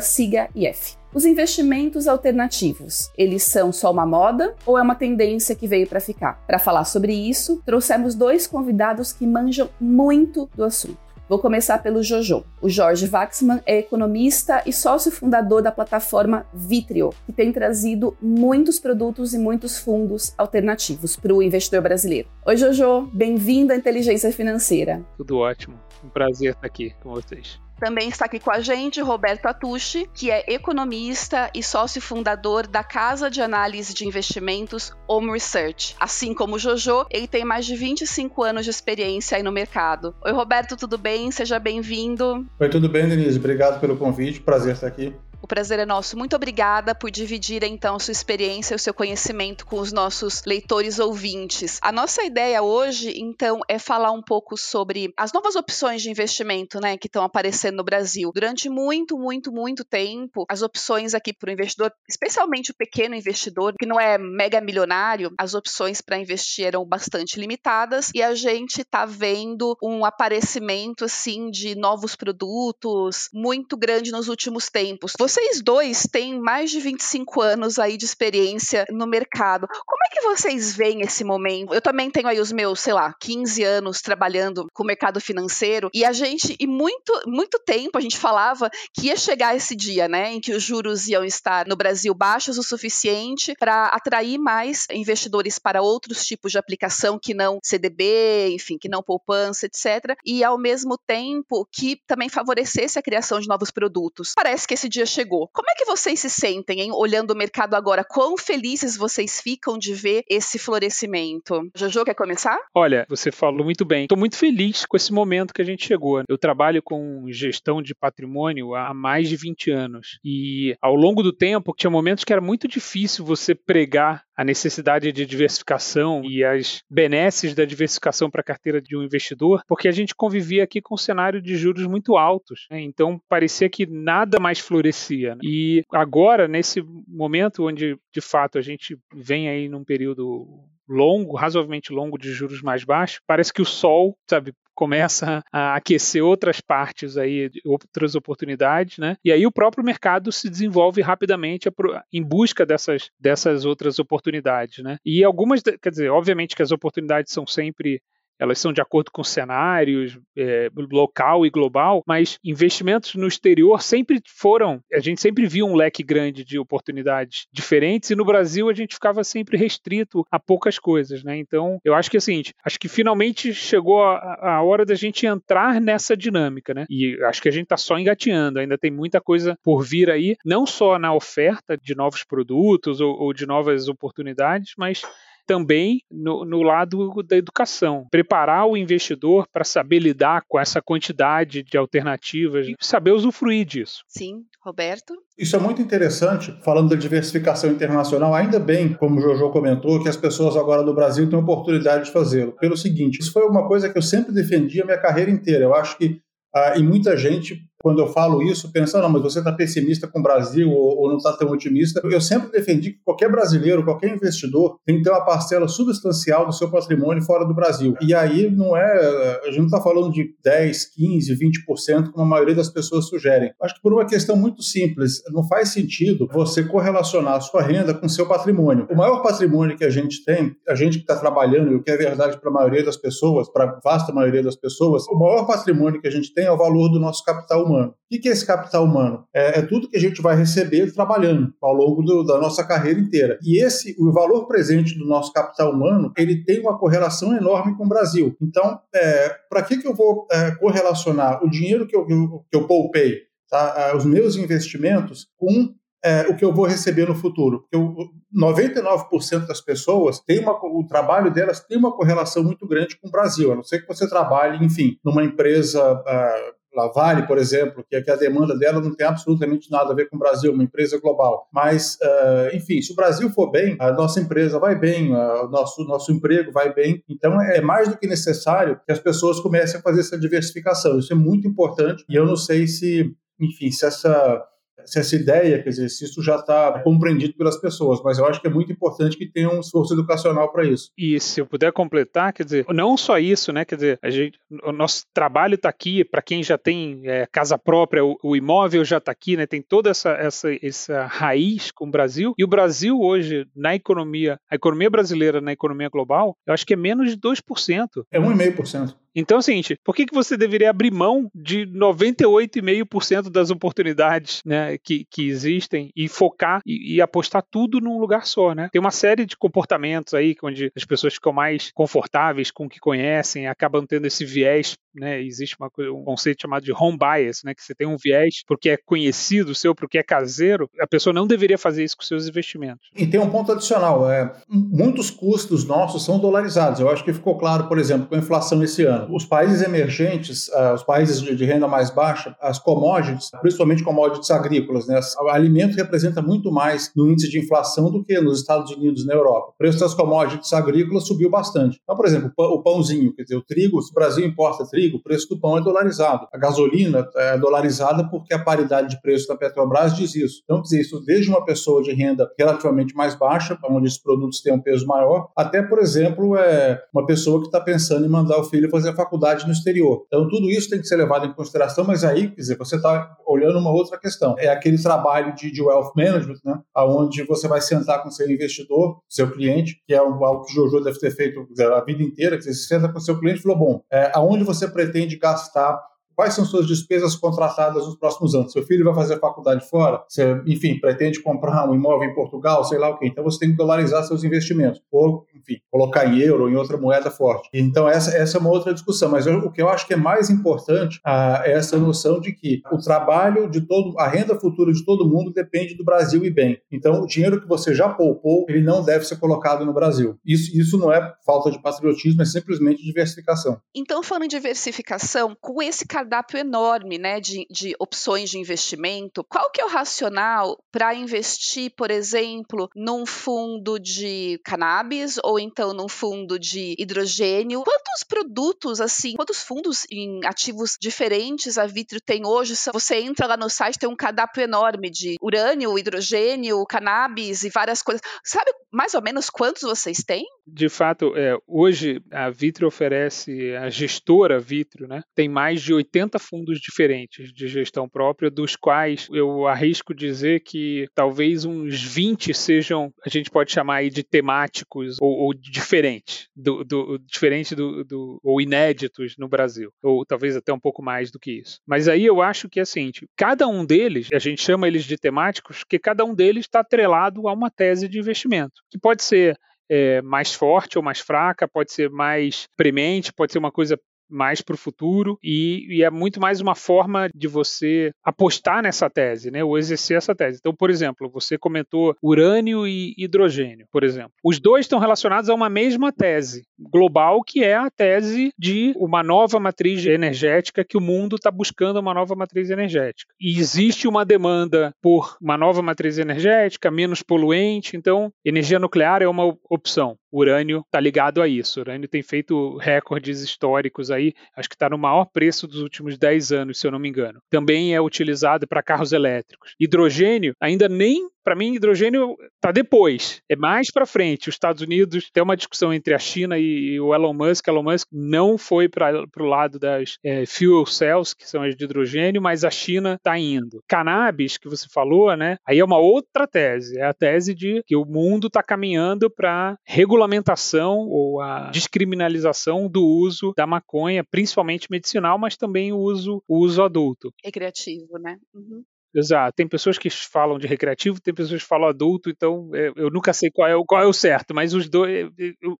sigaif. 0.00 0.96
Os 1.12 1.26
investimentos 1.26 2.08
alternativos, 2.08 3.10
eles 3.18 3.42
são 3.42 3.70
só 3.70 3.92
uma 3.92 4.06
moda 4.06 4.54
ou 4.64 4.78
é 4.78 4.82
uma 4.82 4.94
tendência 4.94 5.54
que 5.54 5.68
veio 5.68 5.86
para 5.86 6.00
ficar? 6.00 6.42
Para 6.46 6.58
falar 6.58 6.86
sobre 6.86 7.12
isso, 7.12 7.60
trouxemos 7.66 8.14
dois 8.14 8.46
convidados 8.46 9.12
que 9.12 9.26
manjam 9.26 9.68
muito 9.78 10.48
do 10.54 10.64
assunto. 10.64 11.11
Vou 11.32 11.38
começar 11.38 11.78
pelo 11.78 12.02
Jojo. 12.02 12.44
O 12.60 12.68
Jorge 12.68 13.08
Waxman 13.10 13.62
é 13.64 13.78
economista 13.78 14.62
e 14.66 14.70
sócio 14.70 15.10
fundador 15.10 15.62
da 15.62 15.72
plataforma 15.72 16.44
Vitrio, 16.52 17.08
que 17.24 17.32
tem 17.32 17.50
trazido 17.50 18.14
muitos 18.20 18.78
produtos 18.78 19.32
e 19.32 19.38
muitos 19.38 19.78
fundos 19.78 20.34
alternativos 20.36 21.16
para 21.16 21.32
o 21.32 21.42
investidor 21.42 21.80
brasileiro. 21.80 22.28
Oi, 22.44 22.54
Jojo, 22.58 23.08
bem-vindo 23.14 23.72
à 23.72 23.76
Inteligência 23.76 24.30
Financeira. 24.30 25.02
Tudo 25.16 25.38
ótimo. 25.38 25.80
Um 26.04 26.10
prazer 26.10 26.50
estar 26.50 26.66
aqui 26.66 26.92
com 27.02 27.08
vocês. 27.08 27.58
Também 27.82 28.08
está 28.08 28.26
aqui 28.26 28.38
com 28.38 28.52
a 28.52 28.60
gente 28.60 29.00
Roberto 29.00 29.46
Atushi, 29.46 30.08
que 30.14 30.30
é 30.30 30.44
economista 30.46 31.50
e 31.52 31.64
sócio 31.64 32.00
fundador 32.00 32.64
da 32.64 32.84
casa 32.84 33.28
de 33.28 33.42
análise 33.42 33.92
de 33.92 34.06
investimentos 34.06 34.92
Home 35.08 35.32
Research. 35.32 35.96
Assim 35.98 36.32
como 36.32 36.54
o 36.54 36.58
Jojo, 36.60 37.04
ele 37.10 37.26
tem 37.26 37.44
mais 37.44 37.66
de 37.66 37.74
25 37.74 38.44
anos 38.44 38.64
de 38.64 38.70
experiência 38.70 39.36
aí 39.36 39.42
no 39.42 39.50
mercado. 39.50 40.14
Oi, 40.24 40.30
Roberto, 40.30 40.76
tudo 40.76 40.96
bem? 40.96 41.32
Seja 41.32 41.58
bem-vindo. 41.58 42.46
Oi, 42.60 42.68
tudo 42.68 42.88
bem, 42.88 43.08
Denise? 43.08 43.40
Obrigado 43.40 43.80
pelo 43.80 43.96
convite. 43.96 44.40
Prazer 44.40 44.74
estar 44.74 44.86
aqui. 44.86 45.12
O 45.42 45.46
prazer 45.48 45.80
é 45.80 45.84
nosso. 45.84 46.16
Muito 46.16 46.36
obrigada 46.36 46.94
por 46.94 47.10
dividir 47.10 47.64
então 47.64 47.98
sua 47.98 48.12
experiência 48.12 48.74
e 48.74 48.76
o 48.76 48.78
seu 48.78 48.94
conhecimento 48.94 49.66
com 49.66 49.80
os 49.80 49.92
nossos 49.92 50.44
leitores 50.46 51.00
ouvintes. 51.00 51.80
A 51.82 51.90
nossa 51.90 52.22
ideia 52.22 52.62
hoje, 52.62 53.12
então, 53.20 53.60
é 53.68 53.76
falar 53.76 54.12
um 54.12 54.22
pouco 54.22 54.56
sobre 54.56 55.12
as 55.16 55.32
novas 55.32 55.56
opções 55.56 56.00
de 56.00 56.08
investimento, 56.08 56.80
né, 56.80 56.96
que 56.96 57.08
estão 57.08 57.24
aparecendo 57.24 57.78
no 57.78 57.82
Brasil. 57.82 58.30
Durante 58.32 58.68
muito, 58.68 59.18
muito, 59.18 59.50
muito 59.50 59.84
tempo, 59.84 60.44
as 60.48 60.62
opções 60.62 61.12
aqui 61.12 61.32
para 61.32 61.50
o 61.50 61.52
investidor, 61.52 61.92
especialmente 62.08 62.70
o 62.70 62.74
pequeno 62.74 63.16
investidor, 63.16 63.74
que 63.76 63.84
não 63.84 63.98
é 63.98 64.16
mega 64.18 64.60
milionário, 64.60 65.34
as 65.36 65.54
opções 65.54 66.00
para 66.00 66.18
investir 66.18 66.66
eram 66.66 66.84
bastante 66.84 67.40
limitadas 67.40 68.12
e 68.14 68.22
a 68.22 68.32
gente 68.32 68.82
está 68.82 69.04
vendo 69.04 69.76
um 69.82 70.04
aparecimento 70.04 71.04
assim 71.04 71.50
de 71.50 71.74
novos 71.74 72.14
produtos 72.14 73.28
muito 73.34 73.76
grande 73.76 74.12
nos 74.12 74.28
últimos 74.28 74.70
tempos. 74.70 75.14
Você 75.18 75.31
vocês 75.32 75.62
dois 75.62 76.06
têm 76.12 76.38
mais 76.38 76.70
de 76.70 76.78
25 76.78 77.40
anos 77.40 77.78
aí 77.78 77.96
de 77.96 78.04
experiência 78.04 78.84
no 78.90 79.06
mercado. 79.06 79.66
Como 79.66 80.04
é 80.06 80.14
que 80.14 80.20
vocês 80.20 80.76
veem 80.76 81.00
esse 81.00 81.24
momento? 81.24 81.72
Eu 81.72 81.80
também 81.80 82.10
tenho 82.10 82.28
aí 82.28 82.38
os 82.38 82.52
meus, 82.52 82.80
sei 82.80 82.92
lá, 82.92 83.14
15 83.18 83.64
anos 83.64 84.02
trabalhando 84.02 84.66
com 84.74 84.82
o 84.82 84.86
mercado 84.86 85.22
financeiro 85.22 85.88
e 85.94 86.04
a 86.04 86.12
gente, 86.12 86.54
e 86.60 86.66
muito, 86.66 87.18
muito 87.26 87.58
tempo 87.58 87.96
a 87.96 88.00
gente 88.02 88.18
falava 88.18 88.68
que 88.92 89.06
ia 89.06 89.16
chegar 89.16 89.56
esse 89.56 89.74
dia, 89.74 90.06
né, 90.06 90.32
em 90.32 90.40
que 90.40 90.52
os 90.52 90.62
juros 90.62 91.08
iam 91.08 91.24
estar 91.24 91.66
no 91.66 91.76
Brasil 91.76 92.12
baixos 92.12 92.58
o 92.58 92.62
suficiente 92.62 93.54
para 93.58 93.86
atrair 93.86 94.38
mais 94.38 94.86
investidores 94.90 95.58
para 95.58 95.80
outros 95.80 96.26
tipos 96.26 96.52
de 96.52 96.58
aplicação 96.58 97.18
que 97.18 97.32
não 97.32 97.58
CDB, 97.62 98.50
enfim, 98.50 98.76
que 98.76 98.88
não 98.88 99.02
poupança, 99.02 99.64
etc. 99.64 100.14
E 100.26 100.44
ao 100.44 100.58
mesmo 100.58 100.98
tempo 101.06 101.66
que 101.72 101.98
também 102.06 102.28
favorecesse 102.28 102.98
a 102.98 103.02
criação 103.02 103.40
de 103.40 103.48
novos 103.48 103.70
produtos. 103.70 104.34
Parece 104.36 104.68
que 104.68 104.74
esse 104.74 104.90
dia 104.90 105.06
chegou 105.06 105.21
chegou. 105.22 105.48
Como 105.52 105.70
é 105.70 105.74
que 105.76 105.84
vocês 105.84 106.18
se 106.18 106.28
sentem, 106.28 106.80
hein, 106.80 106.90
olhando 106.92 107.30
o 107.30 107.36
mercado 107.36 107.74
agora? 107.74 108.04
Quão 108.04 108.36
felizes 108.36 108.96
vocês 108.96 109.40
ficam 109.40 109.78
de 109.78 109.94
ver 109.94 110.24
esse 110.28 110.58
florescimento? 110.58 111.70
Jojo, 111.74 112.04
quer 112.04 112.14
começar? 112.14 112.58
Olha, 112.74 113.06
você 113.08 113.30
falou 113.30 113.64
muito 113.64 113.84
bem. 113.84 114.02
Estou 114.02 114.18
muito 114.18 114.36
feliz 114.36 114.84
com 114.84 114.96
esse 114.96 115.12
momento 115.12 115.54
que 115.54 115.62
a 115.62 115.64
gente 115.64 115.86
chegou. 115.86 116.22
Eu 116.28 116.36
trabalho 116.36 116.82
com 116.82 117.26
gestão 117.28 117.80
de 117.80 117.94
patrimônio 117.94 118.74
há 118.74 118.92
mais 118.92 119.28
de 119.28 119.36
20 119.36 119.70
anos. 119.70 120.18
E 120.24 120.76
ao 120.80 120.94
longo 120.94 121.22
do 121.22 121.32
tempo, 121.32 121.74
tinha 121.76 121.90
momentos 121.90 122.24
que 122.24 122.32
era 122.32 122.42
muito 122.42 122.66
difícil 122.66 123.24
você 123.24 123.54
pregar 123.54 124.24
a 124.36 124.44
necessidade 124.44 125.12
de 125.12 125.26
diversificação 125.26 126.24
e 126.24 126.44
as 126.44 126.82
benesses 126.90 127.54
da 127.54 127.64
diversificação 127.64 128.30
para 128.30 128.40
a 128.40 128.44
carteira 128.44 128.80
de 128.80 128.96
um 128.96 129.02
investidor, 129.02 129.62
porque 129.68 129.88
a 129.88 129.92
gente 129.92 130.14
convivia 130.14 130.64
aqui 130.64 130.80
com 130.80 130.94
um 130.94 130.98
cenário 130.98 131.40
de 131.40 131.56
juros 131.56 131.86
muito 131.86 132.16
altos. 132.16 132.66
Né? 132.70 132.80
Então 132.80 133.20
parecia 133.28 133.68
que 133.68 133.86
nada 133.86 134.40
mais 134.40 134.58
florescia. 134.58 135.34
Né? 135.34 135.40
E 135.42 135.84
agora, 135.92 136.48
nesse 136.48 136.82
momento 137.06 137.66
onde 137.66 137.96
de 138.12 138.20
fato 138.20 138.58
a 138.58 138.62
gente 138.62 138.98
vem 139.14 139.48
aí 139.48 139.68
num 139.68 139.84
período 139.84 140.46
longo, 140.88 141.36
razoavelmente 141.36 141.92
longo 141.92 142.18
de 142.18 142.32
juros 142.32 142.60
mais 142.60 142.84
baixos, 142.84 143.20
parece 143.26 143.52
que 143.52 143.62
o 143.62 143.66
sol, 143.66 144.16
sabe, 144.28 144.52
começa 144.74 145.42
a 145.52 145.76
aquecer 145.76 146.24
outras 146.24 146.60
partes 146.60 147.16
aí, 147.16 147.50
outras 147.64 148.14
oportunidades, 148.14 148.98
né? 148.98 149.16
E 149.24 149.32
aí 149.32 149.46
o 149.46 149.52
próprio 149.52 149.84
mercado 149.84 150.32
se 150.32 150.48
desenvolve 150.48 151.00
rapidamente 151.00 151.68
em 152.12 152.22
busca 152.22 152.64
dessas, 152.64 153.10
dessas 153.18 153.64
outras 153.64 153.98
oportunidades, 153.98 154.82
né? 154.82 154.98
E 155.04 155.24
algumas, 155.24 155.62
quer 155.62 155.90
dizer, 155.90 156.10
obviamente 156.10 156.56
que 156.56 156.62
as 156.62 156.72
oportunidades 156.72 157.32
são 157.32 157.46
sempre 157.46 158.00
elas 158.42 158.58
são 158.58 158.72
de 158.72 158.80
acordo 158.80 159.12
com 159.12 159.22
cenários 159.22 160.18
é, 160.36 160.68
local 160.90 161.46
e 161.46 161.50
global, 161.50 162.02
mas 162.04 162.38
investimentos 162.42 163.14
no 163.14 163.28
exterior 163.28 163.80
sempre 163.80 164.20
foram, 164.26 164.80
a 164.92 164.98
gente 164.98 165.20
sempre 165.20 165.46
viu 165.46 165.64
um 165.64 165.76
leque 165.76 166.02
grande 166.02 166.44
de 166.44 166.58
oportunidades 166.58 167.46
diferentes 167.52 168.10
e 168.10 168.16
no 168.16 168.24
Brasil 168.24 168.68
a 168.68 168.74
gente 168.74 168.94
ficava 168.94 169.22
sempre 169.22 169.56
restrito 169.56 170.26
a 170.28 170.40
poucas 170.40 170.76
coisas, 170.76 171.22
né? 171.22 171.36
Então, 171.36 171.78
eu 171.84 171.94
acho 171.94 172.10
que 172.10 172.20
seguinte, 172.20 172.52
acho 172.64 172.80
que 172.80 172.88
finalmente 172.88 173.54
chegou 173.54 174.02
a, 174.02 174.56
a 174.56 174.62
hora 174.62 174.84
da 174.84 174.96
gente 174.96 175.24
entrar 175.24 175.80
nessa 175.80 176.16
dinâmica, 176.16 176.74
né? 176.74 176.84
E 176.90 177.16
acho 177.24 177.40
que 177.40 177.48
a 177.48 177.52
gente 177.52 177.64
está 177.64 177.76
só 177.76 177.96
engateando, 177.96 178.58
ainda 178.58 178.76
tem 178.76 178.90
muita 178.90 179.20
coisa 179.20 179.56
por 179.62 179.84
vir 179.84 180.10
aí, 180.10 180.36
não 180.44 180.66
só 180.66 180.98
na 180.98 181.14
oferta 181.14 181.76
de 181.76 181.94
novos 181.94 182.24
produtos 182.24 183.00
ou, 183.00 183.14
ou 183.20 183.32
de 183.32 183.46
novas 183.46 183.88
oportunidades, 183.88 184.72
mas 184.76 185.02
também 185.46 186.00
no, 186.10 186.44
no 186.44 186.62
lado 186.62 187.22
da 187.22 187.36
educação. 187.36 188.06
Preparar 188.10 188.66
o 188.66 188.76
investidor 188.76 189.46
para 189.52 189.64
saber 189.64 189.98
lidar 189.98 190.42
com 190.48 190.58
essa 190.58 190.80
quantidade 190.80 191.62
de 191.62 191.76
alternativas 191.76 192.66
e 192.66 192.74
saber 192.80 193.12
usufruir 193.12 193.64
disso. 193.64 194.02
Sim, 194.08 194.42
Roberto? 194.64 195.14
Isso 195.36 195.56
é 195.56 195.58
muito 195.58 195.82
interessante, 195.82 196.56
falando 196.64 196.90
da 196.90 196.96
diversificação 196.96 197.70
internacional, 197.70 198.34
ainda 198.34 198.60
bem, 198.60 198.94
como 198.94 199.18
o 199.18 199.20
Jojo 199.20 199.50
comentou, 199.50 200.02
que 200.02 200.08
as 200.08 200.16
pessoas 200.16 200.56
agora 200.56 200.82
do 200.82 200.94
Brasil 200.94 201.28
têm 201.28 201.38
oportunidade 201.38 202.04
de 202.04 202.12
fazê-lo. 202.12 202.52
Pelo 202.52 202.76
seguinte, 202.76 203.20
isso 203.20 203.32
foi 203.32 203.44
uma 203.44 203.66
coisa 203.66 203.88
que 203.88 203.98
eu 203.98 204.02
sempre 204.02 204.32
defendi 204.32 204.80
a 204.80 204.84
minha 204.84 204.98
carreira 204.98 205.30
inteira. 205.30 205.64
Eu 205.64 205.74
acho 205.74 205.96
que 205.98 206.20
ah, 206.54 206.74
e 206.76 206.82
muita 206.82 207.16
gente 207.16 207.56
quando 207.82 208.00
eu 208.00 208.06
falo 208.06 208.42
isso, 208.42 208.70
pensa, 208.72 209.00
não, 209.00 209.08
mas 209.08 209.22
você 209.22 209.40
está 209.40 209.52
pessimista 209.52 210.06
com 210.06 210.20
o 210.20 210.22
Brasil 210.22 210.70
ou, 210.70 211.00
ou 211.00 211.08
não 211.10 211.16
está 211.16 211.32
tão 211.32 211.50
otimista. 211.50 212.00
Eu 212.04 212.20
sempre 212.20 212.50
defendi 212.50 212.92
que 212.92 213.00
qualquer 213.04 213.30
brasileiro, 213.30 213.84
qualquer 213.84 214.14
investidor 214.14 214.78
tem 214.86 214.98
que 214.98 215.02
ter 215.02 215.10
uma 215.10 215.24
parcela 215.24 215.66
substancial 215.68 216.46
do 216.46 216.52
seu 216.52 216.70
patrimônio 216.70 217.22
fora 217.22 217.44
do 217.44 217.54
Brasil. 217.54 217.94
E 218.00 218.14
aí 218.14 218.50
não 218.50 218.76
é, 218.76 219.40
a 219.44 219.50
gente 219.50 219.58
não 219.58 219.66
está 219.66 219.80
falando 219.80 220.12
de 220.12 220.34
10, 220.44 220.94
15, 220.94 221.36
20%, 221.36 222.10
como 222.10 222.24
a 222.24 222.28
maioria 222.28 222.54
das 222.54 222.68
pessoas 222.68 223.06
sugerem. 223.06 223.52
Acho 223.60 223.74
que 223.74 223.82
por 223.82 223.92
uma 223.92 224.06
questão 224.06 224.36
muito 224.36 224.62
simples, 224.62 225.22
não 225.30 225.46
faz 225.46 225.70
sentido 225.70 226.28
você 226.32 226.62
correlacionar 226.62 227.34
a 227.34 227.40
sua 227.40 227.62
renda 227.62 227.92
com 227.94 228.06
o 228.06 228.10
seu 228.10 228.26
patrimônio. 228.26 228.86
O 228.90 228.96
maior 228.96 229.22
patrimônio 229.22 229.76
que 229.76 229.84
a 229.84 229.90
gente 229.90 230.24
tem, 230.24 230.54
a 230.68 230.74
gente 230.74 230.98
que 230.98 231.04
está 231.04 231.16
trabalhando, 231.16 231.72
e 231.72 231.74
o 231.74 231.82
que 231.82 231.90
é 231.90 231.96
verdade 231.96 232.38
para 232.38 232.50
a 232.50 232.52
maioria 232.52 232.84
das 232.84 232.96
pessoas, 232.96 233.50
para 233.50 233.64
a 233.64 233.80
vasta 233.82 234.12
maioria 234.12 234.42
das 234.42 234.56
pessoas, 234.56 235.06
o 235.08 235.18
maior 235.18 235.46
patrimônio 235.46 236.00
que 236.00 236.08
a 236.08 236.10
gente 236.10 236.32
tem 236.32 236.44
é 236.44 236.52
o 236.52 236.56
valor 236.56 236.88
do 236.88 237.00
nosso 237.00 237.24
capital 237.24 237.64
humano. 237.64 237.71
O 237.80 238.20
que 238.20 238.28
é 238.28 238.32
esse 238.32 238.46
capital 238.46 238.84
humano? 238.84 239.24
É, 239.34 239.60
é 239.60 239.62
tudo 239.62 239.88
que 239.88 239.96
a 239.96 240.00
gente 240.00 240.20
vai 240.20 240.36
receber 240.36 240.92
trabalhando 240.92 241.52
ao 241.60 241.72
longo 241.72 242.02
do, 242.02 242.22
da 242.24 242.38
nossa 242.38 242.62
carreira 242.64 243.00
inteira. 243.00 243.38
E 243.42 243.62
esse, 243.62 243.96
o 243.98 244.12
valor 244.12 244.46
presente 244.46 244.98
do 244.98 245.06
nosso 245.06 245.32
capital 245.32 245.72
humano, 245.72 246.12
ele 246.16 246.44
tem 246.44 246.60
uma 246.60 246.78
correlação 246.78 247.36
enorme 247.36 247.76
com 247.76 247.84
o 247.84 247.88
Brasil. 247.88 248.36
Então, 248.40 248.80
é, 248.94 249.36
para 249.48 249.62
que, 249.62 249.78
que 249.78 249.86
eu 249.88 249.94
vou 249.94 250.26
é, 250.30 250.50
correlacionar 250.52 251.42
o 251.44 251.48
dinheiro 251.48 251.86
que 251.86 251.96
eu, 251.96 252.04
que 252.04 252.56
eu 252.56 252.66
poupei, 252.66 253.22
tá, 253.48 253.74
é, 253.76 253.96
os 253.96 254.04
meus 254.04 254.36
investimentos, 254.36 255.28
com 255.36 255.74
é, 256.04 256.22
o 256.22 256.36
que 256.36 256.44
eu 256.44 256.52
vou 256.52 256.66
receber 256.66 257.08
no 257.08 257.14
futuro. 257.14 257.60
Porque 257.60 257.76
eu, 257.76 258.10
99% 258.34 259.46
das 259.46 259.60
pessoas 259.60 260.18
tem 260.20 260.40
uma, 260.40 260.52
o 260.52 260.84
trabalho 260.86 261.32
delas 261.32 261.60
tem 261.60 261.78
uma 261.78 261.92
correlação 261.92 262.42
muito 262.42 262.66
grande 262.66 262.96
com 262.96 263.08
o 263.08 263.10
Brasil, 263.10 263.52
a 263.52 263.54
não 263.56 263.62
ser 263.62 263.80
que 263.80 263.88
você 263.88 264.08
trabalhe, 264.08 264.64
enfim, 264.64 264.98
numa 265.04 265.22
empresa. 265.22 265.92
Uh, 265.92 266.61
Vale, 266.94 267.26
por 267.26 267.38
exemplo, 267.38 267.84
que, 267.88 268.00
que 268.00 268.10
a 268.10 268.16
demanda 268.16 268.56
dela 268.56 268.80
não 268.80 268.94
tem 268.94 269.06
absolutamente 269.06 269.70
nada 269.70 269.92
a 269.92 269.94
ver 269.94 270.08
com 270.08 270.16
o 270.16 270.18
Brasil, 270.18 270.52
uma 270.52 270.62
empresa 270.62 270.98
global. 270.98 271.48
Mas, 271.52 271.98
uh, 272.02 272.56
enfim, 272.56 272.80
se 272.80 272.92
o 272.92 272.96
Brasil 272.96 273.28
for 273.30 273.50
bem, 273.50 273.76
a 273.78 273.92
nossa 273.92 274.20
empresa 274.20 274.58
vai 274.58 274.78
bem, 274.78 275.14
o 275.14 275.48
nosso, 275.48 275.84
nosso 275.84 276.10
emprego 276.12 276.50
vai 276.52 276.72
bem. 276.72 277.02
Então, 277.08 277.40
é 277.40 277.60
mais 277.60 277.88
do 277.88 277.98
que 277.98 278.06
necessário 278.06 278.80
que 278.84 278.92
as 278.92 278.98
pessoas 278.98 279.40
comecem 279.40 279.78
a 279.78 279.82
fazer 279.82 280.00
essa 280.00 280.18
diversificação. 280.18 280.98
Isso 280.98 281.12
é 281.12 281.16
muito 281.16 281.46
importante 281.46 282.04
e 282.08 282.14
eu 282.14 282.24
não 282.24 282.36
sei 282.36 282.66
se, 282.66 283.14
enfim, 283.38 283.70
se 283.70 283.84
essa 283.84 284.42
se 284.84 284.98
essa 284.98 285.16
ideia, 285.16 285.62
quer 285.62 285.70
dizer, 285.70 285.88
se 285.88 286.04
isso 286.04 286.22
já 286.22 286.36
está 286.36 286.80
compreendido 286.82 287.34
pelas 287.34 287.60
pessoas, 287.60 288.00
mas 288.02 288.18
eu 288.18 288.26
acho 288.26 288.40
que 288.40 288.46
é 288.46 288.50
muito 288.50 288.72
importante 288.72 289.16
que 289.16 289.26
tenha 289.26 289.50
um 289.50 289.60
esforço 289.60 289.94
educacional 289.94 290.50
para 290.52 290.64
isso. 290.64 290.90
E 290.96 291.18
se 291.20 291.40
eu 291.40 291.46
puder 291.46 291.72
completar, 291.72 292.32
quer 292.32 292.44
dizer, 292.44 292.66
não 292.68 292.96
só 292.96 293.18
isso, 293.18 293.52
né, 293.52 293.64
quer 293.64 293.76
dizer, 293.76 293.98
a 294.02 294.10
gente, 294.10 294.38
o 294.64 294.72
nosso 294.72 295.04
trabalho 295.12 295.54
está 295.54 295.68
aqui, 295.68 296.04
para 296.04 296.22
quem 296.22 296.42
já 296.42 296.58
tem 296.58 297.02
é, 297.04 297.26
casa 297.30 297.58
própria, 297.58 298.04
o, 298.04 298.16
o, 298.22 298.36
imóvel 298.36 298.84
já 298.84 298.98
está 298.98 299.12
aqui, 299.12 299.36
né, 299.36 299.46
tem 299.46 299.62
toda 299.62 299.90
essa, 299.90 300.10
essa, 300.10 300.48
essa 300.62 301.06
raiz 301.06 301.70
com 301.70 301.86
o 301.86 301.90
Brasil, 301.90 302.34
e 302.38 302.44
o 302.44 302.48
Brasil 302.48 302.98
hoje, 303.00 303.46
na 303.54 303.74
economia, 303.74 304.38
a 304.50 304.54
economia 304.54 304.90
brasileira 304.90 305.40
na 305.40 305.52
economia 305.52 305.88
global, 305.88 306.36
eu 306.46 306.54
acho 306.54 306.66
que 306.66 306.74
é 306.74 306.76
menos 306.76 307.10
de 307.10 307.16
2%. 307.16 308.04
É 308.10 308.18
1,5%. 308.18 308.94
Então 309.14 309.36
é 309.36 309.40
o 309.40 309.42
seguinte, 309.42 309.76
por 309.84 309.94
que, 309.94 310.06
que 310.06 310.14
você 310.14 310.36
deveria 310.36 310.70
abrir 310.70 310.90
mão 310.90 311.30
de 311.34 311.66
98,5% 311.66 313.30
das 313.30 313.50
oportunidades 313.50 314.42
né, 314.44 314.78
que, 314.78 315.06
que 315.10 315.28
existem 315.28 315.90
e 315.94 316.08
focar 316.08 316.60
e, 316.66 316.96
e, 316.96 317.00
apostar 317.00 317.42
tudo 317.50 317.80
num 317.80 317.98
lugar 317.98 318.26
só, 318.26 318.54
né? 318.54 318.68
Tem 318.72 318.80
uma 318.80 318.90
série 318.90 319.26
de 319.26 319.36
comportamentos 319.36 320.14
aí 320.14 320.34
onde 320.42 320.72
as 320.76 320.84
pessoas 320.84 321.14
ficam 321.14 321.32
mais 321.32 321.70
confortáveis 321.74 322.50
com 322.50 322.66
o 322.66 322.68
que 322.68 322.80
conhecem, 322.80 323.46
acabam 323.46 323.86
tendo 323.86 324.06
esse 324.06 324.24
viés, 324.24 324.76
né? 324.94 325.22
Existe 325.22 325.56
uma, 325.58 325.70
um 325.92 326.04
conceito 326.04 326.42
chamado 326.42 326.64
de 326.64 326.72
home 326.72 326.98
bias, 326.98 327.40
né? 327.44 327.54
Que 327.54 327.62
você 327.62 327.74
tem 327.74 327.86
um 327.86 327.96
viés 327.96 328.42
porque 328.46 328.70
é 328.70 328.76
conhecido 328.76 329.54
seu, 329.54 329.74
porque 329.74 329.98
é 329.98 330.02
caseiro. 330.02 330.68
A 330.80 330.86
pessoa 330.86 331.12
não 331.12 331.26
deveria 331.26 331.58
fazer 331.58 331.84
isso 331.84 331.96
com 331.96 332.02
seus 332.02 332.28
investimentos. 332.28 332.88
E 332.96 333.06
tem 333.06 333.20
um 333.20 333.30
ponto 333.30 333.52
adicional, 333.52 334.10
é, 334.10 334.32
muitos 334.48 335.10
custos 335.10 335.64
nossos 335.64 336.04
são 336.04 336.18
dolarizados. 336.18 336.80
Eu 336.80 336.88
acho 336.88 337.04
que 337.04 337.12
ficou 337.12 337.38
claro, 337.38 337.68
por 337.68 337.78
exemplo, 337.78 338.06
com 338.06 338.14
a 338.14 338.18
inflação 338.18 338.62
esse 338.62 338.84
ano 338.84 339.02
os 339.10 339.24
países 339.24 339.62
emergentes, 339.62 340.48
uh, 340.48 340.74
os 340.74 340.82
países 340.82 341.20
de, 341.20 341.34
de, 341.34 341.44
renda 341.44 341.68
mais 341.68 341.90
baixa, 341.90 342.34
as 342.40 342.58
commodities, 342.58 343.30
principalmente 343.40 343.82
commodities 343.82 344.30
agrícolas, 344.30 344.86
né? 344.86 344.98
Alimento 345.28 345.76
representa 345.76 346.22
muito 346.22 346.50
mais 346.50 346.90
no 346.96 347.10
índice 347.10 347.30
de 347.30 347.38
inflação 347.38 347.90
do 347.90 348.04
que 348.04 348.18
nos 348.20 348.40
Estados 348.40 348.70
Unidos 348.72 349.02
e 349.02 349.06
na 349.06 349.14
Europa. 349.14 349.52
O 349.54 349.58
preço 349.58 349.78
das 349.78 349.94
commodities 349.94 350.52
agrícolas 350.52 351.06
subiu 351.06 351.30
bastante. 351.30 351.78
Então, 351.82 351.96
por 351.96 352.06
exemplo, 352.06 352.32
o 352.36 352.62
pãozinho, 352.62 353.14
quer 353.14 353.22
dizer, 353.22 353.36
o 353.36 353.42
trigo, 353.42 353.78
o 353.78 353.94
Brasil 353.94 354.24
importa 354.24 354.66
trigo, 354.66 354.81
o 354.94 355.02
preço 355.02 355.28
do 355.28 355.38
pão 355.38 355.58
é 355.58 355.60
dolarizado. 355.60 356.26
A 356.32 356.38
gasolina 356.38 357.08
é 357.16 357.38
dolarizada 357.38 358.08
porque 358.08 358.34
a 358.34 358.38
paridade 358.38 358.90
de 358.90 359.00
preço 359.00 359.28
da 359.28 359.36
Petrobras 359.36 359.94
diz 359.94 360.14
isso. 360.14 360.42
Então, 360.44 360.58
quer 360.58 360.64
dizer, 360.64 360.80
isso 360.80 361.00
desde 361.04 361.30
uma 361.30 361.44
pessoa 361.44 361.82
de 361.82 361.92
renda 361.92 362.30
relativamente 362.38 362.94
mais 362.94 363.14
baixa, 363.14 363.58
onde 363.64 363.86
esses 363.86 363.98
produtos 363.98 364.40
têm 364.40 364.52
um 364.52 364.60
peso 364.60 364.86
maior, 364.86 365.28
até, 365.36 365.62
por 365.62 365.78
exemplo, 365.78 366.36
é 366.36 366.82
uma 366.92 367.06
pessoa 367.06 367.40
que 367.40 367.46
está 367.46 367.60
pensando 367.60 368.04
em 368.04 368.08
mandar 368.08 368.38
o 368.38 368.44
filho 368.44 368.70
fazer 368.70 368.90
a 368.90 368.94
faculdade 368.94 369.46
no 369.46 369.52
exterior. 369.52 370.04
Então, 370.06 370.28
tudo 370.28 370.50
isso 370.50 370.70
tem 370.70 370.80
que 370.80 370.86
ser 370.86 370.96
levado 370.96 371.26
em 371.26 371.32
consideração, 371.32 371.84
mas 371.84 372.04
aí, 372.04 372.28
quer 372.28 372.40
dizer, 372.40 372.56
você 372.56 372.76
está 372.76 373.16
olhando 373.26 373.58
uma 373.58 373.70
outra 373.70 373.98
questão. 373.98 374.34
É 374.38 374.48
aquele 374.48 374.80
trabalho 374.80 375.34
de, 375.34 375.50
de 375.50 375.62
wealth 375.62 375.92
management, 375.96 376.38
né? 376.44 376.58
onde 376.76 377.22
você 377.24 377.46
vai 377.46 377.60
sentar 377.60 378.02
com 378.02 378.10
seu 378.10 378.30
investidor, 378.30 379.00
seu 379.08 379.30
cliente, 379.30 379.82
que 379.86 379.94
é 379.94 379.98
algo 379.98 380.42
que 380.42 380.52
o 380.52 380.54
Jojo 380.54 380.82
deve 380.82 380.98
ter 380.98 381.10
feito 381.10 381.46
a 381.72 381.84
vida 381.84 382.02
inteira, 382.02 382.36
que 382.36 382.44
você 382.44 382.54
senta 382.54 382.88
com 382.88 383.00
seu 383.00 383.18
cliente 383.18 383.40
e 383.40 383.42
falou, 383.42 383.58
bom, 383.58 383.80
é, 383.90 384.10
aonde 384.14 384.44
você 384.44 384.68
pretende 384.72 385.16
gastar 385.16 385.91
quais 386.14 386.34
são 386.34 386.44
suas 386.44 386.66
despesas 386.66 387.14
contratadas 387.14 387.86
nos 387.86 387.96
próximos 387.96 388.34
anos. 388.34 388.52
Seu 388.52 388.62
filho 388.62 388.84
vai 388.84 388.94
fazer 388.94 389.18
faculdade 389.18 389.68
fora, 389.68 390.02
você, 390.08 390.40
enfim, 390.46 390.78
pretende 390.78 391.22
comprar 391.22 391.68
um 391.68 391.74
imóvel 391.74 392.08
em 392.08 392.14
Portugal, 392.14 392.64
sei 392.64 392.78
lá 392.78 392.90
o 392.90 392.98
quê. 392.98 393.06
Então 393.06 393.24
você 393.24 393.40
tem 393.40 393.50
que 393.50 393.56
dolarizar 393.56 394.04
seus 394.04 394.24
investimentos. 394.24 394.80
Ou, 394.90 395.26
enfim, 395.34 395.60
colocar 395.70 396.06
em 396.06 396.18
euro 396.18 396.44
ou 396.44 396.50
em 396.50 396.56
outra 396.56 396.76
moeda 396.76 397.10
forte. 397.10 397.48
Então 397.52 397.88
essa, 397.88 398.16
essa 398.16 398.38
é 398.38 398.40
uma 398.40 398.50
outra 398.50 398.72
discussão. 398.72 399.10
Mas 399.10 399.26
eu, 399.26 399.38
o 399.38 399.50
que 399.50 399.62
eu 399.62 399.68
acho 399.68 399.86
que 399.86 399.94
é 399.94 399.96
mais 399.96 400.30
importante 400.30 401.00
ah, 401.04 401.42
é 401.44 401.52
essa 401.52 401.78
noção 401.78 402.20
de 402.20 402.32
que 402.32 402.62
o 402.72 402.78
trabalho 402.78 403.50
de 403.50 403.60
todo, 403.62 403.98
a 403.98 404.08
renda 404.08 404.38
futura 404.38 404.72
de 404.72 404.84
todo 404.84 405.08
mundo 405.08 405.32
depende 405.32 405.74
do 405.74 405.84
Brasil 405.84 406.24
e 406.24 406.30
bem. 406.30 406.60
Então 406.70 407.00
o 407.02 407.06
dinheiro 407.06 407.40
que 407.40 407.48
você 407.48 407.74
já 407.74 407.88
poupou, 407.88 408.46
ele 408.48 408.62
não 408.62 408.84
deve 408.84 409.04
ser 409.04 409.16
colocado 409.16 409.64
no 409.64 409.72
Brasil. 409.72 410.18
Isso, 410.24 410.56
isso 410.56 410.78
não 410.78 410.92
é 410.92 411.14
falta 411.24 411.50
de 411.50 411.60
patriotismo, 411.60 412.22
é 412.22 412.24
simplesmente 412.24 412.82
diversificação. 412.82 413.60
Então, 413.74 414.02
falando 414.02 414.24
em 414.24 414.28
diversificação, 414.28 415.36
com 415.40 415.62
esse 415.62 415.86
cardápio 416.02 416.38
enorme 416.38 416.98
né, 416.98 417.20
de, 417.20 417.46
de 417.48 417.74
opções 417.78 418.30
de 418.30 418.38
investimento. 418.38 419.24
Qual 419.24 419.50
que 419.50 419.60
é 419.60 419.64
o 419.64 419.68
racional 419.68 420.58
para 420.70 420.94
investir, 420.94 421.72
por 421.76 421.90
exemplo, 421.90 422.68
num 422.74 423.06
fundo 423.06 423.78
de 423.78 424.40
cannabis 424.44 425.18
ou 425.22 425.38
então 425.38 425.72
num 425.72 425.88
fundo 425.88 426.38
de 426.38 426.74
hidrogênio? 426.78 427.62
Quantos 427.62 428.02
produtos, 428.06 428.80
assim, 428.80 429.14
quantos 429.14 429.42
fundos 429.42 429.86
em 429.90 430.20
ativos 430.24 430.76
diferentes 430.80 431.56
a 431.56 431.66
Vitrio 431.66 432.00
tem 432.00 432.26
hoje? 432.26 432.54
Você 432.72 432.96
entra 432.96 433.26
lá 433.26 433.36
no 433.36 433.48
site, 433.48 433.78
tem 433.78 433.88
um 433.88 433.96
cardápio 433.96 434.42
enorme 434.42 434.90
de 434.90 435.16
urânio, 435.20 435.78
hidrogênio, 435.78 436.64
cannabis 436.66 437.44
e 437.44 437.50
várias 437.50 437.82
coisas. 437.82 438.02
Sabe 438.24 438.50
mais 438.72 438.94
ou 438.94 439.02
menos 439.02 439.30
quantos 439.30 439.62
vocês 439.62 439.98
têm? 439.98 440.24
De 440.46 440.68
fato, 440.68 441.12
é, 441.16 441.36
hoje 441.46 442.02
a 442.10 442.30
Vitrio 442.30 442.66
oferece, 442.66 443.54
a 443.54 443.70
gestora 443.70 444.40
Vitrio, 444.40 444.88
né, 444.88 445.04
tem 445.14 445.28
mais 445.28 445.62
de 445.62 445.72
80 445.72 445.91
fundos 446.18 446.58
diferentes 446.58 447.32
de 447.32 447.48
gestão 447.48 447.88
própria, 447.88 448.30
dos 448.30 448.56
quais 448.56 449.08
eu 449.12 449.46
arrisco 449.46 449.94
dizer 449.94 450.40
que 450.40 450.88
talvez 450.94 451.44
uns 451.44 451.82
20 451.82 452.32
sejam, 452.34 452.92
a 453.04 453.08
gente 453.08 453.30
pode 453.30 453.52
chamar 453.52 453.76
aí 453.76 453.90
de 453.90 454.02
temáticos 454.02 454.96
ou, 455.00 455.10
ou 455.10 455.34
diferentes, 455.34 456.28
do, 456.34 456.64
do, 456.64 456.98
diferente 456.98 457.54
do, 457.54 457.84
do, 457.84 458.20
ou 458.22 458.40
inéditos 458.40 459.16
no 459.18 459.28
Brasil, 459.28 459.72
ou 459.82 460.04
talvez 460.04 460.36
até 460.36 460.52
um 460.52 460.60
pouco 460.60 460.82
mais 460.82 461.10
do 461.10 461.18
que 461.18 461.32
isso. 461.32 461.60
Mas 461.66 461.88
aí 461.88 462.04
eu 462.04 462.22
acho 462.22 462.48
que 462.48 462.60
assim, 462.60 462.90
cada 463.16 463.46
um 463.46 463.64
deles, 463.64 464.08
a 464.12 464.18
gente 464.18 464.42
chama 464.42 464.66
eles 464.66 464.84
de 464.84 464.96
temáticos, 464.96 465.58
porque 465.58 465.78
cada 465.78 466.04
um 466.04 466.14
deles 466.14 466.44
está 466.44 466.60
atrelado 466.60 467.28
a 467.28 467.32
uma 467.32 467.50
tese 467.50 467.88
de 467.88 467.98
investimento, 467.98 468.62
que 468.70 468.78
pode 468.78 469.02
ser 469.02 469.36
é, 469.68 470.02
mais 470.02 470.34
forte 470.34 470.76
ou 470.76 470.84
mais 470.84 471.00
fraca, 471.00 471.48
pode 471.48 471.72
ser 471.72 471.88
mais 471.88 472.46
premente, 472.56 473.12
pode 473.12 473.32
ser 473.32 473.38
uma 473.38 473.50
coisa 473.50 473.78
mais 474.12 474.40
para 474.40 474.54
o 474.54 474.58
futuro 474.58 475.18
e, 475.22 475.66
e, 475.78 475.82
é 475.82 475.90
muito 475.90 476.20
mais 476.20 476.40
uma 476.40 476.54
forma 476.54 477.08
de 477.14 477.26
você 477.26 477.92
apostar 478.04 478.62
nessa 478.62 478.88
tese, 478.88 479.30
né, 479.30 479.42
ou 479.42 479.58
exercer 479.58 479.96
essa 479.96 480.14
tese. 480.14 480.38
Então, 480.38 480.54
por 480.54 480.70
exemplo, 480.70 481.10
você 481.10 481.38
comentou 481.38 481.96
urânio 482.02 482.66
e 482.66 482.94
hidrogênio, 482.96 483.66
por 483.72 483.82
exemplo. 483.82 484.12
Os 484.22 484.38
dois 484.38 484.66
estão 484.66 484.78
relacionados 484.78 485.28
a 485.28 485.34
uma 485.34 485.48
mesma 485.48 485.92
tese 485.92 486.44
global, 486.58 487.22
que 487.22 487.42
é 487.42 487.54
a 487.54 487.70
tese 487.70 488.32
de 488.38 488.72
uma 488.76 489.02
nova 489.02 489.40
matriz 489.40 489.84
energética, 489.86 490.64
que 490.64 490.76
o 490.76 490.80
mundo 490.80 491.16
está 491.16 491.30
buscando 491.30 491.80
uma 491.80 491.94
nova 491.94 492.14
matriz 492.14 492.50
energética. 492.50 493.12
E 493.20 493.38
existe 493.38 493.88
uma 493.88 494.04
demanda 494.04 494.74
por 494.80 495.16
uma 495.20 495.36
nova 495.36 495.62
matriz 495.62 495.98
energética, 495.98 496.70
menos 496.70 497.02
poluente, 497.02 497.76
então 497.76 498.12
energia 498.24 498.58
nuclear 498.58 499.02
é 499.02 499.08
uma 499.08 499.36
opção. 499.48 499.96
Urânio 500.12 500.60
está 500.60 500.78
ligado 500.78 501.22
a 501.22 501.28
isso. 501.28 501.58
O 501.58 501.62
urânio 501.62 501.88
tem 501.88 502.02
feito 502.02 502.56
recordes 502.58 503.20
históricos 503.20 503.90
aí, 503.90 504.12
acho 504.36 504.48
que 504.48 504.54
está 504.54 504.68
no 504.68 504.78
maior 504.78 505.06
preço 505.06 505.46
dos 505.46 505.60
últimos 505.60 505.96
10 505.96 506.32
anos, 506.32 506.60
se 506.60 506.66
eu 506.66 506.70
não 506.70 506.78
me 506.78 506.88
engano. 506.88 507.20
Também 507.30 507.74
é 507.74 507.80
utilizado 507.80 508.46
para 508.46 508.62
carros 508.62 508.92
elétricos. 508.92 509.54
Hidrogênio 509.58 510.34
ainda 510.40 510.68
nem 510.68 511.08
para 511.22 511.36
mim, 511.36 511.54
hidrogênio 511.54 512.16
está 512.34 512.52
depois, 512.52 513.22
é 513.28 513.36
mais 513.36 513.70
para 513.70 513.86
frente. 513.86 514.28
Os 514.28 514.34
Estados 514.34 514.62
Unidos 514.62 515.10
tem 515.12 515.22
uma 515.22 515.36
discussão 515.36 515.72
entre 515.72 515.94
a 515.94 515.98
China 515.98 516.38
e, 516.38 516.78
o 516.80 516.94
Elon 516.94 517.14
Musk. 517.14 517.46
Elon 517.46 517.62
Musk 517.62 517.88
não 517.92 518.36
foi 518.36 518.68
para 518.68 519.04
o 519.18 519.24
lado 519.24 519.58
das 519.58 519.96
é, 520.04 520.26
fuel 520.26 520.66
cells, 520.66 521.14
que 521.14 521.28
são 521.28 521.42
as 521.42 521.54
de 521.56 521.64
hidrogênio, 521.64 522.20
mas 522.20 522.44
a 522.44 522.50
China 522.50 522.94
está 522.94 523.18
indo. 523.18 523.62
Cannabis, 523.68 524.36
que 524.36 524.48
você 524.48 524.66
falou, 524.72 525.16
né? 525.16 525.36
Aí 525.46 525.58
é 525.58 525.64
uma 525.64 525.78
outra 525.78 526.26
tese. 526.26 526.78
É 526.78 526.84
a 526.84 526.94
tese 526.94 527.34
de 527.34 527.62
que 527.66 527.76
o 527.76 527.84
mundo 527.84 528.26
está 528.26 528.42
caminhando 528.42 529.10
para 529.10 529.56
regulamentação 529.64 530.88
ou 530.88 531.20
a 531.20 531.50
descriminalização 531.50 532.68
do 532.68 532.84
uso 532.84 533.32
da 533.36 533.46
maconha, 533.46 534.04
principalmente 534.04 534.70
medicinal, 534.70 535.18
mas 535.18 535.36
também 535.36 535.72
o 535.72 535.78
uso, 535.78 536.22
o 536.26 536.38
uso 536.38 536.62
adulto. 536.62 537.12
Recreativo, 537.24 537.98
né? 537.98 538.18
Uhum. 538.34 538.62
Exato. 538.94 539.34
Tem 539.34 539.48
pessoas 539.48 539.78
que 539.78 539.88
falam 539.90 540.38
de 540.38 540.46
recreativo, 540.46 541.00
tem 541.00 541.14
pessoas 541.14 541.42
que 541.42 541.48
falam 541.48 541.68
adulto, 541.68 542.10
então 542.10 542.50
é, 542.54 542.72
eu 542.76 542.90
nunca 542.90 543.12
sei 543.12 543.30
qual 543.30 543.48
é, 543.48 543.56
o, 543.56 543.64
qual 543.64 543.82
é 543.82 543.86
o 543.86 543.92
certo, 543.92 544.34
mas 544.34 544.54
os 544.54 544.68
dois 544.68 545.10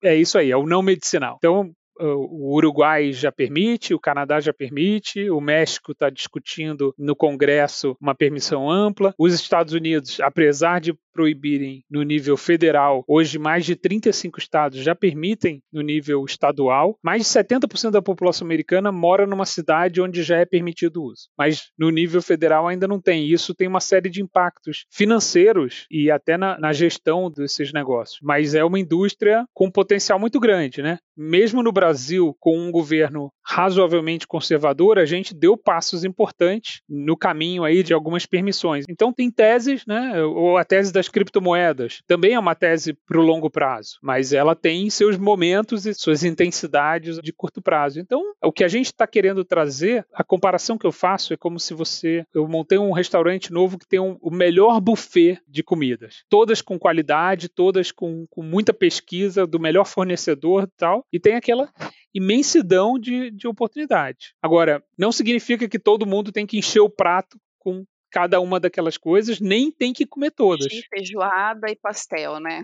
é, 0.02 0.10
é 0.10 0.16
isso 0.16 0.38
aí, 0.38 0.50
é 0.50 0.56
o 0.56 0.66
não 0.66 0.82
medicinal. 0.82 1.36
Então, 1.38 1.72
o 2.00 2.54
Uruguai 2.56 3.12
já 3.12 3.30
permite, 3.30 3.94
o 3.94 4.00
Canadá 4.00 4.40
já 4.40 4.52
permite, 4.52 5.30
o 5.30 5.40
México 5.40 5.92
está 5.92 6.10
discutindo 6.10 6.94
no 6.98 7.14
Congresso 7.14 7.96
uma 8.00 8.14
permissão 8.14 8.70
ampla. 8.70 9.14
Os 9.18 9.34
Estados 9.34 9.72
Unidos, 9.72 10.18
apesar 10.20 10.80
de 10.80 10.94
proibirem 11.12 11.84
no 11.90 12.02
nível 12.02 12.36
federal, 12.36 13.04
hoje 13.06 13.38
mais 13.38 13.64
de 13.64 13.76
35 13.76 14.38
estados 14.38 14.78
já 14.78 14.94
permitem 14.94 15.62
no 15.72 15.82
nível 15.82 16.24
estadual. 16.24 16.98
Mais 17.02 17.22
de 17.22 17.28
70% 17.28 17.90
da 17.90 18.02
população 18.02 18.46
americana 18.46 18.90
mora 18.90 19.26
numa 19.26 19.46
cidade 19.46 20.00
onde 20.00 20.22
já 20.22 20.38
é 20.38 20.44
permitido 20.44 21.02
o 21.02 21.06
uso. 21.06 21.28
Mas 21.36 21.70
no 21.78 21.90
nível 21.90 22.22
federal 22.22 22.66
ainda 22.66 22.88
não 22.88 23.00
tem. 23.00 23.26
Isso 23.26 23.54
tem 23.54 23.68
uma 23.68 23.80
série 23.80 24.08
de 24.08 24.22
impactos 24.22 24.86
financeiros 24.90 25.86
e 25.90 26.10
até 26.10 26.36
na, 26.36 26.58
na 26.58 26.72
gestão 26.72 27.30
desses 27.30 27.72
negócios. 27.72 28.18
Mas 28.22 28.54
é 28.54 28.64
uma 28.64 28.78
indústria 28.78 29.44
com 29.52 29.70
potencial 29.70 30.18
muito 30.18 30.40
grande, 30.40 30.82
né? 30.82 30.98
Mesmo 31.16 31.62
no 31.62 31.72
Brasil, 31.72 32.34
com 32.40 32.58
um 32.58 32.70
governo 32.70 33.30
razoavelmente 33.44 34.26
conservador, 34.26 34.98
a 34.98 35.04
gente 35.04 35.34
deu 35.34 35.56
passos 35.56 36.04
importantes 36.04 36.80
no 36.88 37.16
caminho 37.16 37.64
aí 37.64 37.82
de 37.82 37.92
algumas 37.92 38.24
permissões. 38.24 38.84
Então 38.88 39.12
tem 39.12 39.30
teses, 39.30 39.84
né? 39.86 40.22
Ou 40.22 40.56
a 40.56 40.64
tese 40.64 40.92
das 41.02 41.08
criptomoedas 41.08 42.00
também 42.06 42.34
é 42.34 42.38
uma 42.38 42.54
tese 42.54 42.92
para 42.92 43.18
o 43.18 43.22
longo 43.22 43.50
prazo, 43.50 43.98
mas 44.00 44.32
ela 44.32 44.54
tem 44.54 44.88
seus 44.88 45.18
momentos 45.18 45.84
e 45.84 45.92
suas 45.92 46.22
intensidades 46.22 47.18
de 47.18 47.32
curto 47.32 47.60
prazo. 47.60 47.98
Então, 47.98 48.22
o 48.40 48.52
que 48.52 48.62
a 48.62 48.68
gente 48.68 48.86
está 48.86 49.04
querendo 49.04 49.44
trazer, 49.44 50.06
a 50.14 50.22
comparação 50.22 50.78
que 50.78 50.86
eu 50.86 50.92
faço 50.92 51.34
é 51.34 51.36
como 51.36 51.58
se 51.58 51.74
você 51.74 52.24
eu 52.32 52.46
montei 52.46 52.78
um 52.78 52.92
restaurante 52.92 53.52
novo 53.52 53.78
que 53.78 53.88
tem 53.88 53.98
um, 53.98 54.16
o 54.20 54.30
melhor 54.30 54.80
buffet 54.80 55.40
de 55.48 55.64
comidas, 55.64 56.22
todas 56.28 56.62
com 56.62 56.78
qualidade, 56.78 57.48
todas 57.48 57.90
com, 57.90 58.24
com 58.30 58.42
muita 58.42 58.72
pesquisa 58.72 59.44
do 59.44 59.58
melhor 59.58 59.84
fornecedor 59.84 60.64
e 60.64 60.76
tal, 60.76 61.04
e 61.12 61.18
tem 61.18 61.34
aquela 61.34 61.68
imensidão 62.14 62.96
de, 62.96 63.32
de 63.32 63.48
oportunidade. 63.48 64.34
Agora, 64.40 64.80
não 64.96 65.10
significa 65.10 65.68
que 65.68 65.80
todo 65.80 66.06
mundo 66.06 66.30
tem 66.30 66.46
que 66.46 66.58
encher 66.58 66.80
o 66.80 66.90
prato 66.90 67.38
com 67.58 67.84
cada 68.12 68.40
uma 68.40 68.60
daquelas 68.60 68.98
coisas, 68.98 69.40
nem 69.40 69.70
tem 69.70 69.92
que 69.92 70.06
comer 70.06 70.30
todas. 70.30 70.68
feijoada 70.90 71.70
e 71.70 71.76
pastel, 71.76 72.38
né? 72.38 72.62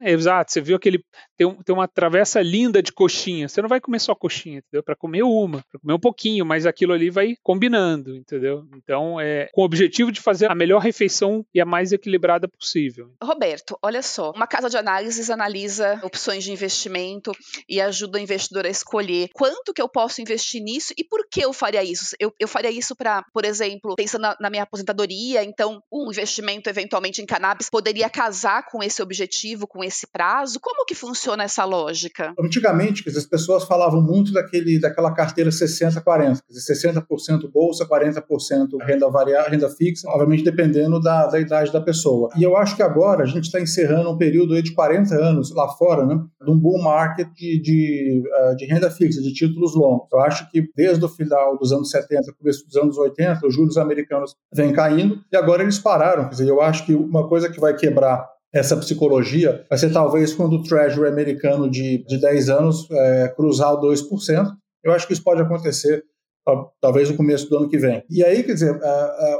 é, 0.00 0.12
exato, 0.12 0.52
você 0.52 0.60
viu 0.60 0.76
aquele. 0.76 1.02
Tem, 1.36 1.46
um, 1.46 1.62
tem 1.62 1.74
uma 1.74 1.88
travessa 1.88 2.42
linda 2.42 2.82
de 2.82 2.92
coxinha. 2.92 3.48
Você 3.48 3.62
não 3.62 3.68
vai 3.68 3.80
comer 3.80 3.98
só 3.98 4.14
coxinha, 4.14 4.58
entendeu? 4.58 4.82
Para 4.82 4.94
comer 4.94 5.22
uma, 5.22 5.64
para 5.70 5.80
comer 5.80 5.94
um 5.94 5.98
pouquinho, 5.98 6.44
mas 6.44 6.66
aquilo 6.66 6.92
ali 6.92 7.08
vai 7.08 7.34
combinando, 7.42 8.14
entendeu? 8.14 8.66
Então, 8.76 9.18
é 9.18 9.48
com 9.52 9.62
o 9.62 9.64
objetivo 9.64 10.12
de 10.12 10.20
fazer 10.20 10.50
a 10.50 10.54
melhor 10.54 10.80
refeição 10.80 11.44
e 11.54 11.60
a 11.60 11.64
mais 11.64 11.92
equilibrada 11.92 12.46
possível. 12.46 13.10
Roberto, 13.22 13.78
olha 13.82 14.02
só, 14.02 14.32
uma 14.32 14.46
casa 14.46 14.68
de 14.68 14.76
análises 14.76 15.30
analisa 15.30 15.98
opções 16.02 16.44
de 16.44 16.52
investimento 16.52 17.32
e 17.68 17.80
ajuda 17.80 18.18
o 18.18 18.20
investidor 18.20 18.66
a 18.66 18.68
escolher 18.68 19.30
quanto 19.32 19.72
que 19.72 19.80
eu 19.80 19.88
posso 19.88 20.20
investir 20.20 20.62
nisso 20.62 20.92
e 20.96 21.04
por 21.04 21.26
que 21.28 21.42
eu 21.42 21.52
faria 21.52 21.82
isso. 21.82 22.14
Eu, 22.18 22.32
eu 22.38 22.46
faria 22.46 22.70
isso 22.70 22.94
para, 22.94 23.24
por 23.32 23.44
exemplo, 23.44 23.94
pensando 23.96 24.22
na, 24.22 24.36
na 24.38 24.50
minha 24.50 24.64
aposentadoria 24.64 24.89
aposentadoria, 24.90 25.44
então 25.44 25.82
um 25.92 26.10
investimento 26.10 26.68
eventualmente 26.68 27.22
em 27.22 27.26
cannabis 27.26 27.70
poderia 27.70 28.08
casar 28.10 28.66
com 28.66 28.82
esse 28.82 29.02
objetivo, 29.02 29.66
com 29.66 29.82
esse 29.82 30.06
prazo? 30.06 30.58
Como 30.60 30.84
que 30.84 30.94
funciona 30.94 31.44
essa 31.44 31.64
lógica? 31.64 32.34
Antigamente, 32.38 33.08
as 33.08 33.26
pessoas 33.26 33.64
falavam 33.64 34.02
muito 34.02 34.32
daquele, 34.32 34.78
daquela 34.78 35.12
carteira 35.12 35.50
60-40, 35.50 36.40
60% 36.50 37.50
bolsa, 37.50 37.86
40% 37.86 38.20
renda 38.82 39.08
variável, 39.08 39.50
renda 39.50 39.70
fixa, 39.70 40.08
obviamente 40.08 40.44
dependendo 40.44 41.00
da, 41.00 41.26
da 41.26 41.38
idade 41.38 41.72
da 41.72 41.80
pessoa. 41.80 42.30
E 42.36 42.42
eu 42.42 42.56
acho 42.56 42.76
que 42.76 42.82
agora 42.82 43.22
a 43.22 43.26
gente 43.26 43.44
está 43.44 43.60
encerrando 43.60 44.10
um 44.10 44.18
período 44.18 44.60
de 44.62 44.74
40 44.74 45.14
anos 45.14 45.54
lá 45.54 45.68
fora, 45.68 46.04
né, 46.04 46.20
de 46.42 46.50
um 46.50 46.58
bull 46.58 46.82
market 46.82 47.28
de, 47.34 47.60
de, 47.60 48.22
uh, 48.26 48.56
de 48.56 48.66
renda 48.66 48.90
fixa, 48.90 49.20
de 49.20 49.32
títulos 49.32 49.74
longos. 49.74 50.08
Eu 50.12 50.20
acho 50.20 50.50
que 50.50 50.68
desde 50.74 51.04
o 51.04 51.08
final 51.08 51.56
dos 51.58 51.72
anos 51.72 51.90
70, 51.90 52.32
começo 52.38 52.66
dos 52.66 52.76
anos 52.76 52.96
80, 52.96 53.46
os 53.46 53.54
juros 53.54 53.76
americanos 53.76 54.34
vêm 54.52 54.72
caindo 54.80 55.20
e 55.30 55.36
agora 55.36 55.62
eles 55.62 55.78
pararam. 55.78 56.24
Quer 56.24 56.30
dizer, 56.30 56.48
eu 56.48 56.62
acho 56.62 56.86
que 56.86 56.94
uma 56.94 57.28
coisa 57.28 57.50
que 57.50 57.60
vai 57.60 57.76
quebrar 57.76 58.26
essa 58.52 58.76
psicologia 58.76 59.64
vai 59.68 59.78
ser 59.78 59.92
talvez 59.92 60.32
quando 60.32 60.54
o 60.54 60.62
Treasury 60.62 61.08
americano 61.08 61.70
de, 61.70 62.04
de 62.06 62.20
10 62.20 62.48
anos 62.48 62.88
é, 62.90 63.28
cruzar 63.36 63.74
o 63.74 63.80
2%. 63.80 64.50
Eu 64.82 64.92
acho 64.92 65.06
que 65.06 65.12
isso 65.12 65.22
pode 65.22 65.42
acontecer 65.42 66.02
talvez 66.80 67.10
no 67.10 67.16
começo 67.16 67.48
do 67.48 67.56
ano 67.56 67.68
que 67.68 67.78
vem. 67.78 68.02
E 68.10 68.24
aí, 68.24 68.42
quer 68.42 68.54
dizer, 68.54 68.78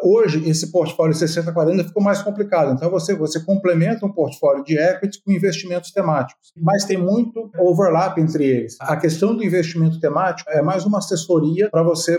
hoje 0.02 0.49
esse 0.49 0.71
portfólio 0.71 1.14
60-40 1.14 1.85
ficou 1.87 2.02
mais 2.02 2.23
complicado. 2.23 2.73
Então 2.73 2.90
você, 2.90 3.14
você 3.14 3.40
complementa 3.40 4.07
um 4.07 4.12
portfólio 4.12 4.64
de 4.64 4.78
equity 4.78 5.23
com 5.25 5.33
investimentos 5.33 5.90
temáticos. 5.90 6.52
Mas 6.57 6.85
tem 6.85 6.97
muito 6.97 7.50
overlap 7.59 8.19
entre 8.19 8.45
eles. 8.45 8.76
A 8.80 8.97
questão 8.97 9.35
do 9.35 9.45
investimento 9.45 10.00
temático 10.00 10.50
é 10.50 10.62
mais 10.62 10.85
uma 10.85 10.99
assessoria 10.99 11.71
para 11.71 11.83
você, 11.83 12.19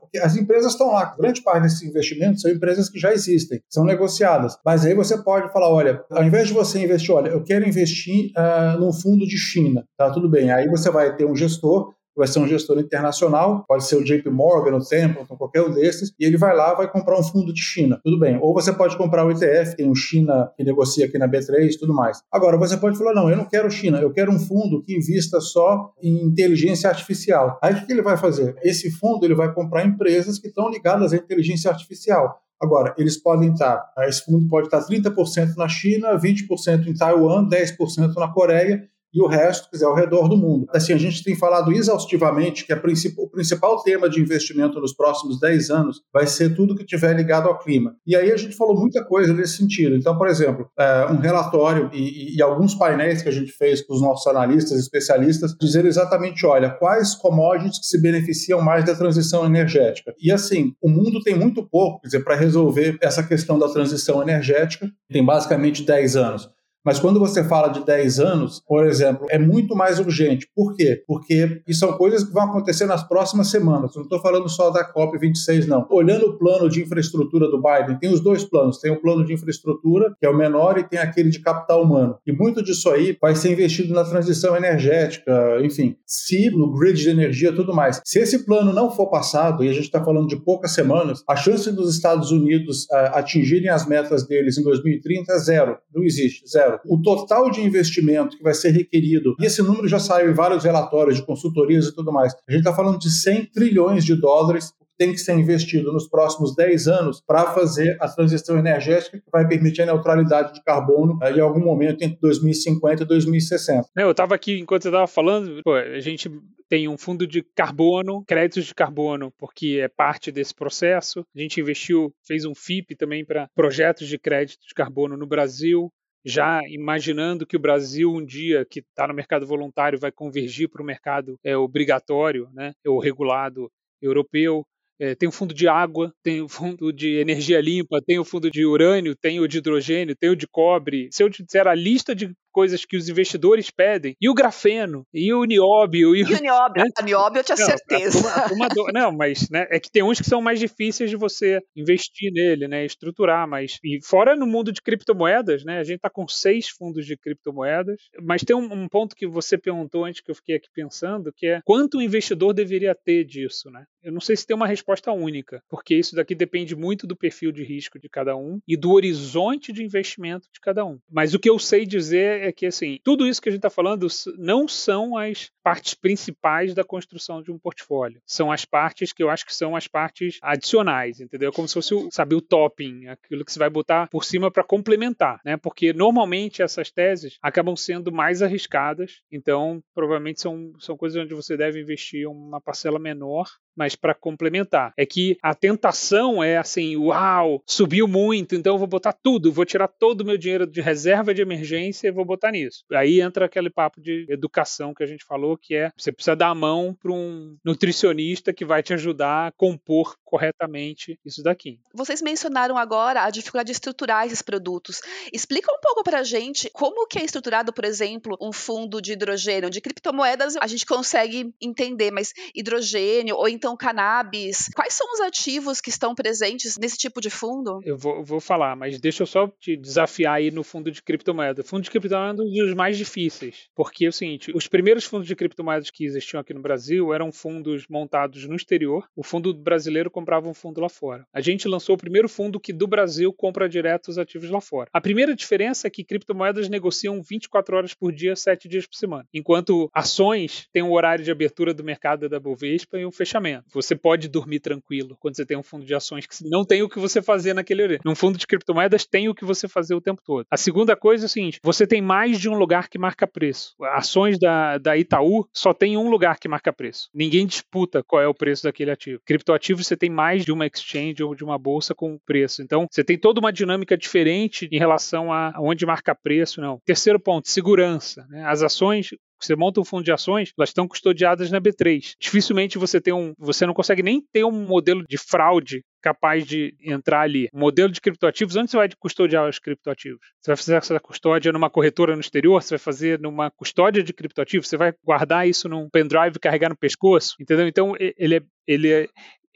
porque 0.00 0.18
as 0.18 0.36
empresas 0.36 0.72
estão 0.72 0.92
lá. 0.92 1.14
Grande 1.18 1.42
parte 1.42 1.62
desses 1.62 1.82
investimentos 1.82 2.42
são 2.42 2.50
empresas 2.50 2.88
que 2.88 2.98
já 2.98 3.12
existem, 3.12 3.60
são 3.68 3.84
negociadas. 3.84 4.56
Mas 4.64 4.84
aí 4.84 4.94
você 4.94 5.18
pode 5.18 5.52
falar, 5.52 5.68
olha, 5.68 6.04
ao 6.10 6.24
invés 6.24 6.48
de 6.48 6.54
você 6.54 6.82
investir, 6.82 7.14
olha, 7.14 7.30
eu 7.30 7.42
quero 7.42 7.66
investir 7.66 8.32
uh, 8.36 8.78
num 8.78 8.92
fundo 8.92 9.26
de 9.26 9.36
China, 9.36 9.84
tá 9.96 10.10
tudo 10.10 10.28
bem. 10.28 10.50
Aí 10.50 10.68
você 10.68 10.90
vai 10.90 11.14
ter 11.16 11.24
um 11.24 11.36
gestor 11.36 11.94
vai 12.16 12.26
ser 12.26 12.38
um 12.38 12.48
gestor 12.48 12.78
internacional, 12.78 13.64
pode 13.68 13.84
ser 13.84 13.96
o 13.96 14.04
JP 14.04 14.30
Morgan, 14.30 14.76
o 14.76 14.84
Templeton, 14.84 15.36
qualquer 15.36 15.62
um 15.62 15.72
desses, 15.72 16.12
e 16.18 16.24
ele 16.24 16.36
vai 16.36 16.54
lá 16.54 16.74
vai 16.74 16.90
comprar 16.90 17.18
um 17.18 17.22
fundo 17.22 17.52
de 17.52 17.60
China. 17.60 18.00
Tudo 18.04 18.18
bem. 18.18 18.38
Ou 18.40 18.54
você 18.54 18.72
pode 18.72 18.96
comprar 18.96 19.24
o 19.24 19.30
ETF, 19.30 19.76
tem 19.76 19.90
o 19.90 19.94
China 19.94 20.50
que 20.56 20.64
negocia 20.64 21.06
aqui 21.06 21.18
na 21.18 21.28
B3 21.28 21.72
e 21.72 21.78
tudo 21.78 21.94
mais. 21.94 22.22
Agora, 22.30 22.56
você 22.56 22.76
pode 22.76 22.98
falar, 22.98 23.14
não, 23.14 23.30
eu 23.30 23.36
não 23.36 23.44
quero 23.44 23.70
China, 23.70 23.98
eu 23.98 24.12
quero 24.12 24.32
um 24.32 24.38
fundo 24.38 24.82
que 24.82 24.96
invista 24.96 25.40
só 25.40 25.92
em 26.02 26.24
inteligência 26.24 26.88
artificial. 26.88 27.58
Aí 27.62 27.74
o 27.74 27.86
que 27.86 27.92
ele 27.92 28.02
vai 28.02 28.16
fazer? 28.16 28.56
Esse 28.62 28.90
fundo 28.90 29.24
ele 29.24 29.34
vai 29.34 29.52
comprar 29.52 29.84
empresas 29.84 30.38
que 30.38 30.48
estão 30.48 30.70
ligadas 30.70 31.12
à 31.12 31.16
inteligência 31.16 31.70
artificial. 31.70 32.40
Agora, 32.60 32.94
eles 32.96 33.18
podem 33.18 33.52
estar, 33.52 33.84
esse 34.08 34.24
fundo 34.24 34.48
pode 34.48 34.68
estar 34.68 34.80
30% 34.80 35.56
na 35.56 35.68
China, 35.68 36.18
20% 36.18 36.86
em 36.86 36.94
Taiwan, 36.94 37.46
10% 37.46 38.14
na 38.16 38.28
Coreia, 38.28 38.88
e 39.16 39.22
o 39.22 39.26
resto, 39.26 39.70
quer 39.70 39.76
dizer, 39.76 39.86
ao 39.86 39.94
redor 39.94 40.28
do 40.28 40.36
mundo. 40.36 40.66
Assim, 40.74 40.92
a 40.92 40.98
gente 40.98 41.24
tem 41.24 41.34
falado 41.34 41.72
exaustivamente 41.72 42.66
que 42.66 42.72
o 43.16 43.28
principal 43.30 43.82
tema 43.82 44.10
de 44.10 44.20
investimento 44.20 44.78
nos 44.78 44.92
próximos 44.92 45.40
10 45.40 45.70
anos 45.70 46.02
vai 46.12 46.26
ser 46.26 46.54
tudo 46.54 46.76
que 46.76 46.84
tiver 46.84 47.14
ligado 47.16 47.48
ao 47.48 47.58
clima. 47.58 47.96
E 48.06 48.14
aí 48.14 48.30
a 48.30 48.36
gente 48.36 48.54
falou 48.54 48.78
muita 48.78 49.02
coisa 49.02 49.32
nesse 49.32 49.56
sentido. 49.56 49.96
Então, 49.96 50.18
por 50.18 50.28
exemplo, 50.28 50.68
é, 50.78 51.06
um 51.06 51.16
relatório 51.16 51.88
e, 51.94 52.36
e, 52.36 52.42
alguns 52.42 52.74
painéis 52.74 53.22
que 53.22 53.28
a 53.30 53.32
gente 53.32 53.52
fez 53.52 53.80
com 53.80 53.94
os 53.94 54.02
nossos 54.02 54.26
analistas, 54.26 54.78
especialistas, 54.78 55.56
dizer 55.58 55.86
exatamente, 55.86 56.44
olha, 56.44 56.68
quais 56.68 57.14
commodities 57.14 57.78
que 57.78 57.86
se 57.86 58.00
beneficiam 58.00 58.60
mais 58.60 58.84
da 58.84 58.94
transição 58.94 59.46
energética. 59.46 60.14
E 60.20 60.30
assim, 60.30 60.74
o 60.82 60.90
mundo 60.90 61.22
tem 61.22 61.34
muito 61.34 61.66
pouco, 61.66 62.02
quer 62.02 62.08
dizer, 62.08 62.24
para 62.24 62.36
resolver 62.36 62.98
essa 63.00 63.22
questão 63.22 63.58
da 63.58 63.68
transição 63.68 64.20
energética, 64.20 64.90
tem 65.10 65.24
basicamente 65.24 65.82
10 65.82 66.16
anos. 66.16 66.55
Mas 66.86 67.00
quando 67.00 67.18
você 67.18 67.42
fala 67.42 67.68
de 67.68 67.84
10 67.84 68.20
anos, 68.20 68.62
por 68.64 68.86
exemplo, 68.86 69.26
é 69.28 69.40
muito 69.40 69.74
mais 69.74 69.98
urgente. 69.98 70.48
Por 70.54 70.72
quê? 70.76 71.02
Porque 71.04 71.58
são 71.72 71.94
coisas 71.94 72.22
que 72.22 72.32
vão 72.32 72.44
acontecer 72.44 72.86
nas 72.86 73.02
próximas 73.02 73.50
semanas. 73.50 73.92
Eu 73.92 73.98
não 74.00 74.04
estou 74.04 74.20
falando 74.20 74.48
só 74.48 74.70
da 74.70 74.88
COP26, 74.92 75.66
não. 75.66 75.84
Olhando 75.90 76.26
o 76.26 76.38
plano 76.38 76.70
de 76.70 76.80
infraestrutura 76.82 77.48
do 77.48 77.60
Biden, 77.60 77.98
tem 77.98 78.12
os 78.12 78.20
dois 78.20 78.44
planos. 78.44 78.78
Tem 78.78 78.92
o 78.92 79.00
plano 79.00 79.24
de 79.24 79.32
infraestrutura, 79.32 80.14
que 80.20 80.24
é 80.24 80.30
o 80.30 80.36
menor, 80.36 80.78
e 80.78 80.84
tem 80.84 81.00
aquele 81.00 81.28
de 81.28 81.40
capital 81.40 81.82
humano. 81.82 82.18
E 82.24 82.30
muito 82.30 82.62
disso 82.62 82.88
aí 82.88 83.16
vai 83.20 83.34
ser 83.34 83.52
investido 83.52 83.92
na 83.92 84.04
transição 84.04 84.56
energética, 84.56 85.58
enfim, 85.64 85.96
se 86.06 86.50
no 86.50 86.70
grid 86.72 87.02
de 87.02 87.10
energia 87.10 87.52
tudo 87.52 87.74
mais. 87.74 88.00
Se 88.04 88.20
esse 88.20 88.46
plano 88.46 88.72
não 88.72 88.92
for 88.92 89.10
passado, 89.10 89.64
e 89.64 89.68
a 89.68 89.72
gente 89.72 89.86
está 89.86 90.04
falando 90.04 90.28
de 90.28 90.36
poucas 90.36 90.70
semanas, 90.70 91.24
a 91.28 91.34
chance 91.34 91.72
dos 91.72 91.92
Estados 91.92 92.30
Unidos 92.30 92.84
uh, 92.84 93.14
atingirem 93.14 93.70
as 93.70 93.86
metas 93.88 94.24
deles 94.24 94.56
em 94.56 94.62
2030 94.62 95.32
é 95.32 95.38
zero. 95.38 95.78
Não 95.92 96.04
existe, 96.04 96.48
zero. 96.48 96.75
O 96.84 97.00
total 97.00 97.50
de 97.50 97.60
investimento 97.60 98.36
que 98.36 98.42
vai 98.42 98.54
ser 98.54 98.70
requerido, 98.70 99.34
e 99.40 99.46
esse 99.46 99.62
número 99.62 99.88
já 99.88 99.98
saiu 99.98 100.30
em 100.30 100.34
vários 100.34 100.64
relatórios 100.64 101.16
de 101.16 101.24
consultorias 101.24 101.86
e 101.86 101.94
tudo 101.94 102.12
mais, 102.12 102.34
a 102.48 102.52
gente 102.52 102.60
está 102.60 102.74
falando 102.74 102.98
de 102.98 103.10
100 103.10 103.46
trilhões 103.46 104.04
de 104.04 104.14
dólares 104.14 104.72
tem 104.98 105.12
que 105.12 105.18
ser 105.18 105.34
investido 105.34 105.92
nos 105.92 106.08
próximos 106.08 106.54
10 106.54 106.88
anos 106.88 107.20
para 107.20 107.52
fazer 107.52 107.96
a 108.00 108.08
transição 108.08 108.58
energética 108.58 109.18
que 109.18 109.30
vai 109.30 109.46
permitir 109.46 109.82
a 109.82 109.86
neutralidade 109.86 110.54
de 110.54 110.62
carbono 110.62 111.18
em 111.22 111.40
algum 111.40 111.60
momento 111.60 112.02
entre 112.02 112.18
2050 112.20 113.02
e 113.02 113.06
2060. 113.06 113.88
Eu 113.96 114.10
estava 114.10 114.34
aqui, 114.34 114.58
enquanto 114.58 114.82
você 114.82 114.88
estava 114.88 115.06
falando, 115.06 115.60
pô, 115.62 115.74
a 115.74 116.00
gente 116.00 116.30
tem 116.68 116.88
um 116.88 116.98
fundo 116.98 117.26
de 117.26 117.42
carbono, 117.54 118.24
créditos 118.26 118.64
de 118.64 118.74
carbono, 118.74 119.32
porque 119.38 119.78
é 119.80 119.88
parte 119.88 120.32
desse 120.32 120.54
processo. 120.54 121.24
A 121.34 121.40
gente 121.40 121.60
investiu, 121.60 122.12
fez 122.26 122.44
um 122.44 122.54
FIP 122.54 122.96
também 122.96 123.24
para 123.24 123.48
projetos 123.54 124.08
de 124.08 124.18
crédito 124.18 124.66
de 124.66 124.74
carbono 124.74 125.16
no 125.16 125.26
Brasil 125.26 125.92
já 126.26 126.60
imaginando 126.68 127.46
que 127.46 127.56
o 127.56 127.60
Brasil 127.60 128.12
um 128.12 128.24
dia 128.24 128.66
que 128.68 128.80
está 128.80 129.06
no 129.06 129.14
mercado 129.14 129.46
voluntário 129.46 129.96
vai 129.96 130.10
convergir 130.10 130.68
para 130.68 130.82
o 130.82 130.84
mercado 130.84 131.38
é, 131.44 131.56
obrigatório, 131.56 132.50
né, 132.52 132.72
ou 132.84 132.98
regulado 132.98 133.70
europeu. 134.02 134.66
É, 134.98 135.14
tem 135.14 135.28
o 135.28 135.32
fundo 135.32 135.54
de 135.54 135.68
água, 135.68 136.12
tem 136.24 136.40
o 136.42 136.48
fundo 136.48 136.92
de 136.92 137.16
energia 137.18 137.60
limpa, 137.60 138.00
tem 138.04 138.18
o 138.18 138.24
fundo 138.24 138.50
de 138.50 138.64
urânio, 138.66 139.14
tem 139.14 139.38
o 139.38 139.46
de 139.46 139.58
hidrogênio, 139.58 140.16
tem 140.16 140.30
o 140.30 140.36
de 140.36 140.48
cobre. 140.48 141.08
Se 141.12 141.22
eu 141.22 141.30
te 141.30 141.44
disser 141.44 141.68
a 141.68 141.74
lista 141.74 142.14
de 142.14 142.34
coisas 142.56 142.86
que 142.86 142.96
os 142.96 143.06
investidores 143.06 143.70
pedem. 143.70 144.16
E 144.18 144.30
o 144.30 144.34
grafeno, 144.34 145.06
e 145.12 145.30
o 145.34 145.44
nióbio. 145.44 146.16
E, 146.16 146.22
o, 146.22 146.40
nióbio, 146.40 146.82
né? 146.82 146.90
a 146.96 147.02
nióbio 147.02 147.40
eu 147.40 147.44
tinha 147.44 147.58
não, 147.58 147.66
certeza. 147.66 148.30
A 148.30 148.92
não, 148.94 149.12
mas 149.12 149.50
né, 149.50 149.66
é 149.70 149.78
que 149.78 149.90
tem 149.90 150.02
uns 150.02 150.18
que 150.18 150.26
são 150.26 150.40
mais 150.40 150.58
difíceis 150.58 151.10
de 151.10 151.16
você 151.16 151.60
investir 151.76 152.32
nele, 152.32 152.66
né, 152.66 152.86
estruturar, 152.86 153.46
mas 153.46 153.78
e 153.84 153.98
fora 154.02 154.34
no 154.34 154.46
mundo 154.46 154.72
de 154.72 154.80
criptomoedas, 154.80 155.64
né, 155.64 155.80
a 155.80 155.84
gente 155.84 155.96
está 155.96 156.08
com 156.08 156.26
seis 156.26 156.70
fundos 156.70 157.04
de 157.04 157.14
criptomoedas, 157.14 158.00
mas 158.22 158.42
tem 158.42 158.56
um, 158.56 158.72
um, 158.72 158.88
ponto 158.88 159.14
que 159.14 159.26
você 159.26 159.58
perguntou 159.58 160.06
antes 160.06 160.22
que 160.22 160.30
eu 160.30 160.34
fiquei 160.34 160.56
aqui 160.56 160.68
pensando, 160.72 161.30
que 161.36 161.46
é 161.46 161.60
quanto 161.62 161.98
o 161.98 162.02
investidor 162.02 162.54
deveria 162.54 162.94
ter 162.94 163.22
disso, 163.24 163.70
né? 163.70 163.84
Eu 164.02 164.12
não 164.12 164.20
sei 164.20 164.36
se 164.36 164.46
tem 164.46 164.56
uma 164.56 164.68
resposta 164.68 165.12
única, 165.12 165.60
porque 165.68 165.94
isso 165.94 166.14
daqui 166.14 166.34
depende 166.34 166.76
muito 166.76 167.06
do 167.06 167.16
perfil 167.16 167.50
de 167.50 167.64
risco 167.64 167.98
de 167.98 168.08
cada 168.08 168.36
um 168.36 168.60
e 168.66 168.76
do 168.76 168.92
horizonte 168.92 169.72
de 169.72 169.82
investimento 169.82 170.48
de 170.54 170.60
cada 170.60 170.84
um. 170.84 171.00
Mas 171.10 171.34
o 171.34 171.40
que 171.40 171.50
eu 171.50 171.58
sei 171.58 171.84
dizer 171.84 172.45
é 172.46 172.52
que 172.52 172.66
assim, 172.66 172.98
tudo 173.02 173.26
isso 173.26 173.40
que 173.40 173.48
a 173.48 173.52
gente 173.52 173.58
está 173.58 173.70
falando 173.70 174.06
não 174.38 174.66
são 174.68 175.16
as 175.16 175.50
partes 175.62 175.94
principais 175.94 176.74
da 176.74 176.84
construção 176.84 177.42
de 177.42 177.50
um 177.50 177.58
portfólio. 177.58 178.20
São 178.26 178.52
as 178.52 178.64
partes 178.64 179.12
que 179.12 179.22
eu 179.22 179.30
acho 179.30 179.44
que 179.44 179.54
são 179.54 179.74
as 179.74 179.86
partes 179.86 180.38
adicionais, 180.42 181.20
entendeu? 181.20 181.52
Como 181.52 181.66
se 181.66 181.74
fosse, 181.74 181.94
o, 181.94 182.08
sabe, 182.10 182.34
o 182.34 182.40
topping, 182.40 183.06
aquilo 183.08 183.44
que 183.44 183.52
você 183.52 183.58
vai 183.58 183.70
botar 183.70 184.08
por 184.08 184.24
cima 184.24 184.50
para 184.50 184.64
complementar, 184.64 185.40
né? 185.44 185.56
Porque 185.56 185.92
normalmente 185.92 186.62
essas 186.62 186.90
teses 186.90 187.38
acabam 187.42 187.76
sendo 187.76 188.12
mais 188.12 188.42
arriscadas, 188.42 189.22
então 189.30 189.82
provavelmente 189.94 190.40
são, 190.40 190.72
são 190.78 190.96
coisas 190.96 191.22
onde 191.22 191.34
você 191.34 191.56
deve 191.56 191.80
investir 191.80 192.28
uma 192.28 192.60
parcela 192.60 192.98
menor 192.98 193.48
mas 193.76 193.94
para 193.94 194.14
complementar. 194.14 194.92
É 194.96 195.04
que 195.04 195.36
a 195.42 195.54
tentação 195.54 196.42
é 196.42 196.56
assim: 196.56 196.96
uau, 196.96 197.62
subiu 197.66 198.08
muito, 198.08 198.54
então 198.54 198.74
eu 198.74 198.78
vou 198.78 198.88
botar 198.88 199.12
tudo, 199.12 199.52
vou 199.52 199.64
tirar 199.64 199.88
todo 199.88 200.22
o 200.22 200.24
meu 200.24 200.38
dinheiro 200.38 200.66
de 200.66 200.80
reserva 200.80 201.34
de 201.34 201.42
emergência 201.42 202.08
e 202.08 202.12
vou 202.12 202.24
botar 202.24 202.52
nisso. 202.52 202.84
Aí 202.92 203.20
entra 203.20 203.46
aquele 203.46 203.70
papo 203.70 204.00
de 204.00 204.26
educação 204.28 204.94
que 204.94 205.02
a 205.02 205.06
gente 205.06 205.24
falou, 205.24 205.56
que 205.56 205.74
é 205.74 205.90
você 205.96 206.10
precisa 206.12 206.36
dar 206.36 206.48
a 206.48 206.54
mão 206.54 206.96
para 207.00 207.12
um 207.12 207.56
nutricionista 207.64 208.52
que 208.52 208.64
vai 208.64 208.82
te 208.82 208.94
ajudar 208.94 209.48
a 209.48 209.52
compor 209.52 210.16
corretamente 210.24 211.18
isso 211.24 211.42
daqui. 211.42 211.78
Vocês 211.92 212.22
mencionaram 212.22 212.76
agora 212.76 213.24
a 213.24 213.30
dificuldade 213.30 213.66
de 213.66 213.72
estruturar 213.72 214.26
esses 214.26 214.42
produtos. 214.42 215.00
Explica 215.32 215.72
um 215.72 215.80
pouco 215.80 216.02
para 216.02 216.20
a 216.20 216.24
gente 216.24 216.70
como 216.72 217.06
que 217.06 217.18
é 217.18 217.24
estruturado, 217.24 217.72
por 217.72 217.84
exemplo, 217.84 218.36
um 218.40 218.52
fundo 218.52 219.00
de 219.00 219.12
hidrogênio. 219.12 219.70
De 219.70 219.80
criptomoedas 219.80 220.56
a 220.56 220.66
gente 220.66 220.86
consegue 220.86 221.54
entender, 221.60 222.10
mas 222.10 222.32
hidrogênio 222.54 223.36
ou 223.36 223.48
então 223.48 223.65
cannabis. 223.74 224.68
Quais 224.74 224.92
são 224.92 225.10
os 225.14 225.20
ativos 225.20 225.80
que 225.80 225.88
estão 225.88 226.14
presentes 226.14 226.76
nesse 226.76 226.98
tipo 226.98 227.22
de 227.22 227.30
fundo? 227.30 227.80
Eu 227.82 227.96
vou, 227.96 228.22
vou 228.22 228.40
falar, 228.40 228.76
mas 228.76 229.00
deixa 229.00 229.22
eu 229.22 229.26
só 229.26 229.48
te 229.58 229.74
desafiar 229.76 230.34
aí 230.34 230.50
no 230.50 230.62
fundo 230.62 230.90
de 230.90 231.02
criptomoeda. 231.02 231.62
O 231.62 231.64
fundo 231.64 231.84
de 231.84 231.90
criptomoeda 231.90 232.42
é 232.42 232.44
um 232.44 232.50
dos 232.50 232.74
mais 232.74 232.98
difíceis, 232.98 233.68
porque 233.74 234.04
é 234.04 234.08
o 234.08 234.12
seguinte, 234.12 234.52
os 234.54 234.66
primeiros 234.68 235.04
fundos 235.04 235.26
de 235.26 235.34
criptomoedas 235.34 235.90
que 235.90 236.04
existiam 236.04 236.40
aqui 236.40 236.52
no 236.52 236.60
Brasil 236.60 237.14
eram 237.14 237.32
fundos 237.32 237.86
montados 237.88 238.46
no 238.46 238.54
exterior. 238.54 239.08
O 239.16 239.22
fundo 239.22 239.54
brasileiro 239.54 240.10
comprava 240.10 240.48
um 240.48 240.54
fundo 240.54 240.80
lá 240.80 240.88
fora. 240.88 241.26
A 241.32 241.40
gente 241.40 241.66
lançou 241.66 241.94
o 241.94 241.98
primeiro 241.98 242.28
fundo 242.28 242.60
que 242.60 242.72
do 242.72 242.86
Brasil 242.86 243.32
compra 243.32 243.68
direto 243.68 244.08
os 244.08 244.18
ativos 244.18 244.50
lá 244.50 244.60
fora. 244.60 244.90
A 244.92 245.00
primeira 245.00 245.34
diferença 245.34 245.86
é 245.86 245.90
que 245.90 246.04
criptomoedas 246.04 246.68
negociam 246.68 247.22
24 247.22 247.76
horas 247.76 247.94
por 247.94 248.12
dia, 248.12 248.36
7 248.36 248.68
dias 248.68 248.86
por 248.86 248.96
semana, 248.96 249.26
enquanto 249.32 249.90
ações 249.94 250.66
têm 250.72 250.82
um 250.82 250.92
horário 250.92 251.24
de 251.24 251.30
abertura 251.30 251.72
do 251.72 251.84
mercado 251.84 252.28
da 252.28 252.40
Bovespa 252.40 252.98
e 252.98 253.06
um 253.06 253.12
fechamento. 253.12 253.55
Você 253.72 253.96
pode 253.96 254.28
dormir 254.28 254.60
tranquilo 254.60 255.16
quando 255.20 255.36
você 255.36 255.46
tem 255.46 255.56
um 255.56 255.62
fundo 255.62 255.84
de 255.84 255.94
ações 255.94 256.26
que 256.26 256.48
não 256.48 256.64
tem 256.64 256.82
o 256.82 256.88
que 256.88 256.98
você 256.98 257.22
fazer 257.22 257.54
naquele 257.54 257.82
horário. 257.82 258.00
Num 258.04 258.14
fundo 258.14 258.38
de 258.38 258.46
criptomoedas 258.46 259.06
tem 259.06 259.28
o 259.28 259.34
que 259.34 259.44
você 259.44 259.68
fazer 259.68 259.94
o 259.94 260.00
tempo 260.00 260.22
todo. 260.24 260.46
A 260.50 260.56
segunda 260.56 260.96
coisa 260.96 261.24
é 261.24 261.26
o 261.26 261.28
seguinte: 261.28 261.60
você 261.62 261.86
tem 261.86 262.00
mais 262.00 262.40
de 262.40 262.48
um 262.48 262.54
lugar 262.54 262.88
que 262.88 262.98
marca 262.98 263.26
preço. 263.26 263.74
Ações 263.80 264.38
da, 264.38 264.78
da 264.78 264.96
Itaú 264.96 265.48
só 265.52 265.72
tem 265.72 265.96
um 265.96 266.08
lugar 266.08 266.38
que 266.38 266.48
marca 266.48 266.72
preço. 266.72 267.08
Ninguém 267.14 267.46
disputa 267.46 268.02
qual 268.02 268.22
é 268.22 268.28
o 268.28 268.34
preço 268.34 268.64
daquele 268.64 268.90
ativo. 268.90 269.20
Criptoativo 269.24 269.82
você 269.82 269.96
tem 269.96 270.10
mais 270.10 270.44
de 270.44 270.52
uma 270.52 270.66
exchange 270.66 271.22
ou 271.22 271.34
de 271.34 271.44
uma 271.44 271.58
bolsa 271.58 271.94
com 271.94 272.18
preço. 272.18 272.62
Então 272.62 272.86
você 272.90 273.04
tem 273.04 273.18
toda 273.18 273.40
uma 273.40 273.52
dinâmica 273.52 273.96
diferente 273.96 274.68
em 274.70 274.78
relação 274.78 275.32
a 275.32 275.54
onde 275.58 275.86
marca 275.86 276.14
preço, 276.14 276.60
não. 276.60 276.80
Terceiro 276.84 277.20
ponto, 277.20 277.48
segurança. 277.48 278.26
Né? 278.28 278.44
As 278.44 278.62
ações, 278.62 279.10
você 279.40 279.54
monta 279.54 279.80
um 279.80 279.84
fundo 279.84 280.04
de 280.04 280.12
ações, 280.12 280.52
elas 280.58 280.70
estão 280.70 280.88
custodiadas 280.88 281.50
na 281.50 281.60
B3. 281.60 282.14
Dificilmente 282.20 282.78
você 282.78 283.00
tem 283.00 283.12
um, 283.12 283.34
você 283.38 283.66
não 283.66 283.74
consegue 283.74 284.02
nem 284.02 284.22
ter 284.32 284.44
um 284.44 284.66
modelo 284.66 285.04
de 285.08 285.18
fraude 285.18 285.82
capaz 286.02 286.46
de 286.46 286.74
entrar 286.80 287.22
ali. 287.22 287.48
Modelo 287.52 287.90
de 287.90 288.00
criptoativos, 288.00 288.54
onde 288.54 288.70
você 288.70 288.76
vai 288.76 288.88
custodiar 288.98 289.48
os 289.48 289.58
criptoativos? 289.58 290.20
Você 290.40 290.50
vai 290.50 290.56
fazer 290.56 290.76
essa 290.76 291.00
custódia 291.00 291.52
numa 291.52 291.68
corretora 291.68 292.14
no 292.14 292.20
exterior? 292.20 292.62
Você 292.62 292.70
vai 292.70 292.78
fazer 292.78 293.18
numa 293.18 293.50
custódia 293.50 294.02
de 294.02 294.12
criptoativos? 294.12 294.68
Você 294.68 294.76
vai 294.76 294.94
guardar 295.04 295.48
isso 295.48 295.68
num 295.68 295.88
pendrive 295.90 296.36
e 296.36 296.40
carregar 296.40 296.68
no 296.68 296.76
pescoço? 296.76 297.34
Entendeu? 297.40 297.66
Então, 297.66 297.94
ele 297.98 298.36
é, 298.36 298.40
ele 298.66 298.92
é, 298.92 299.08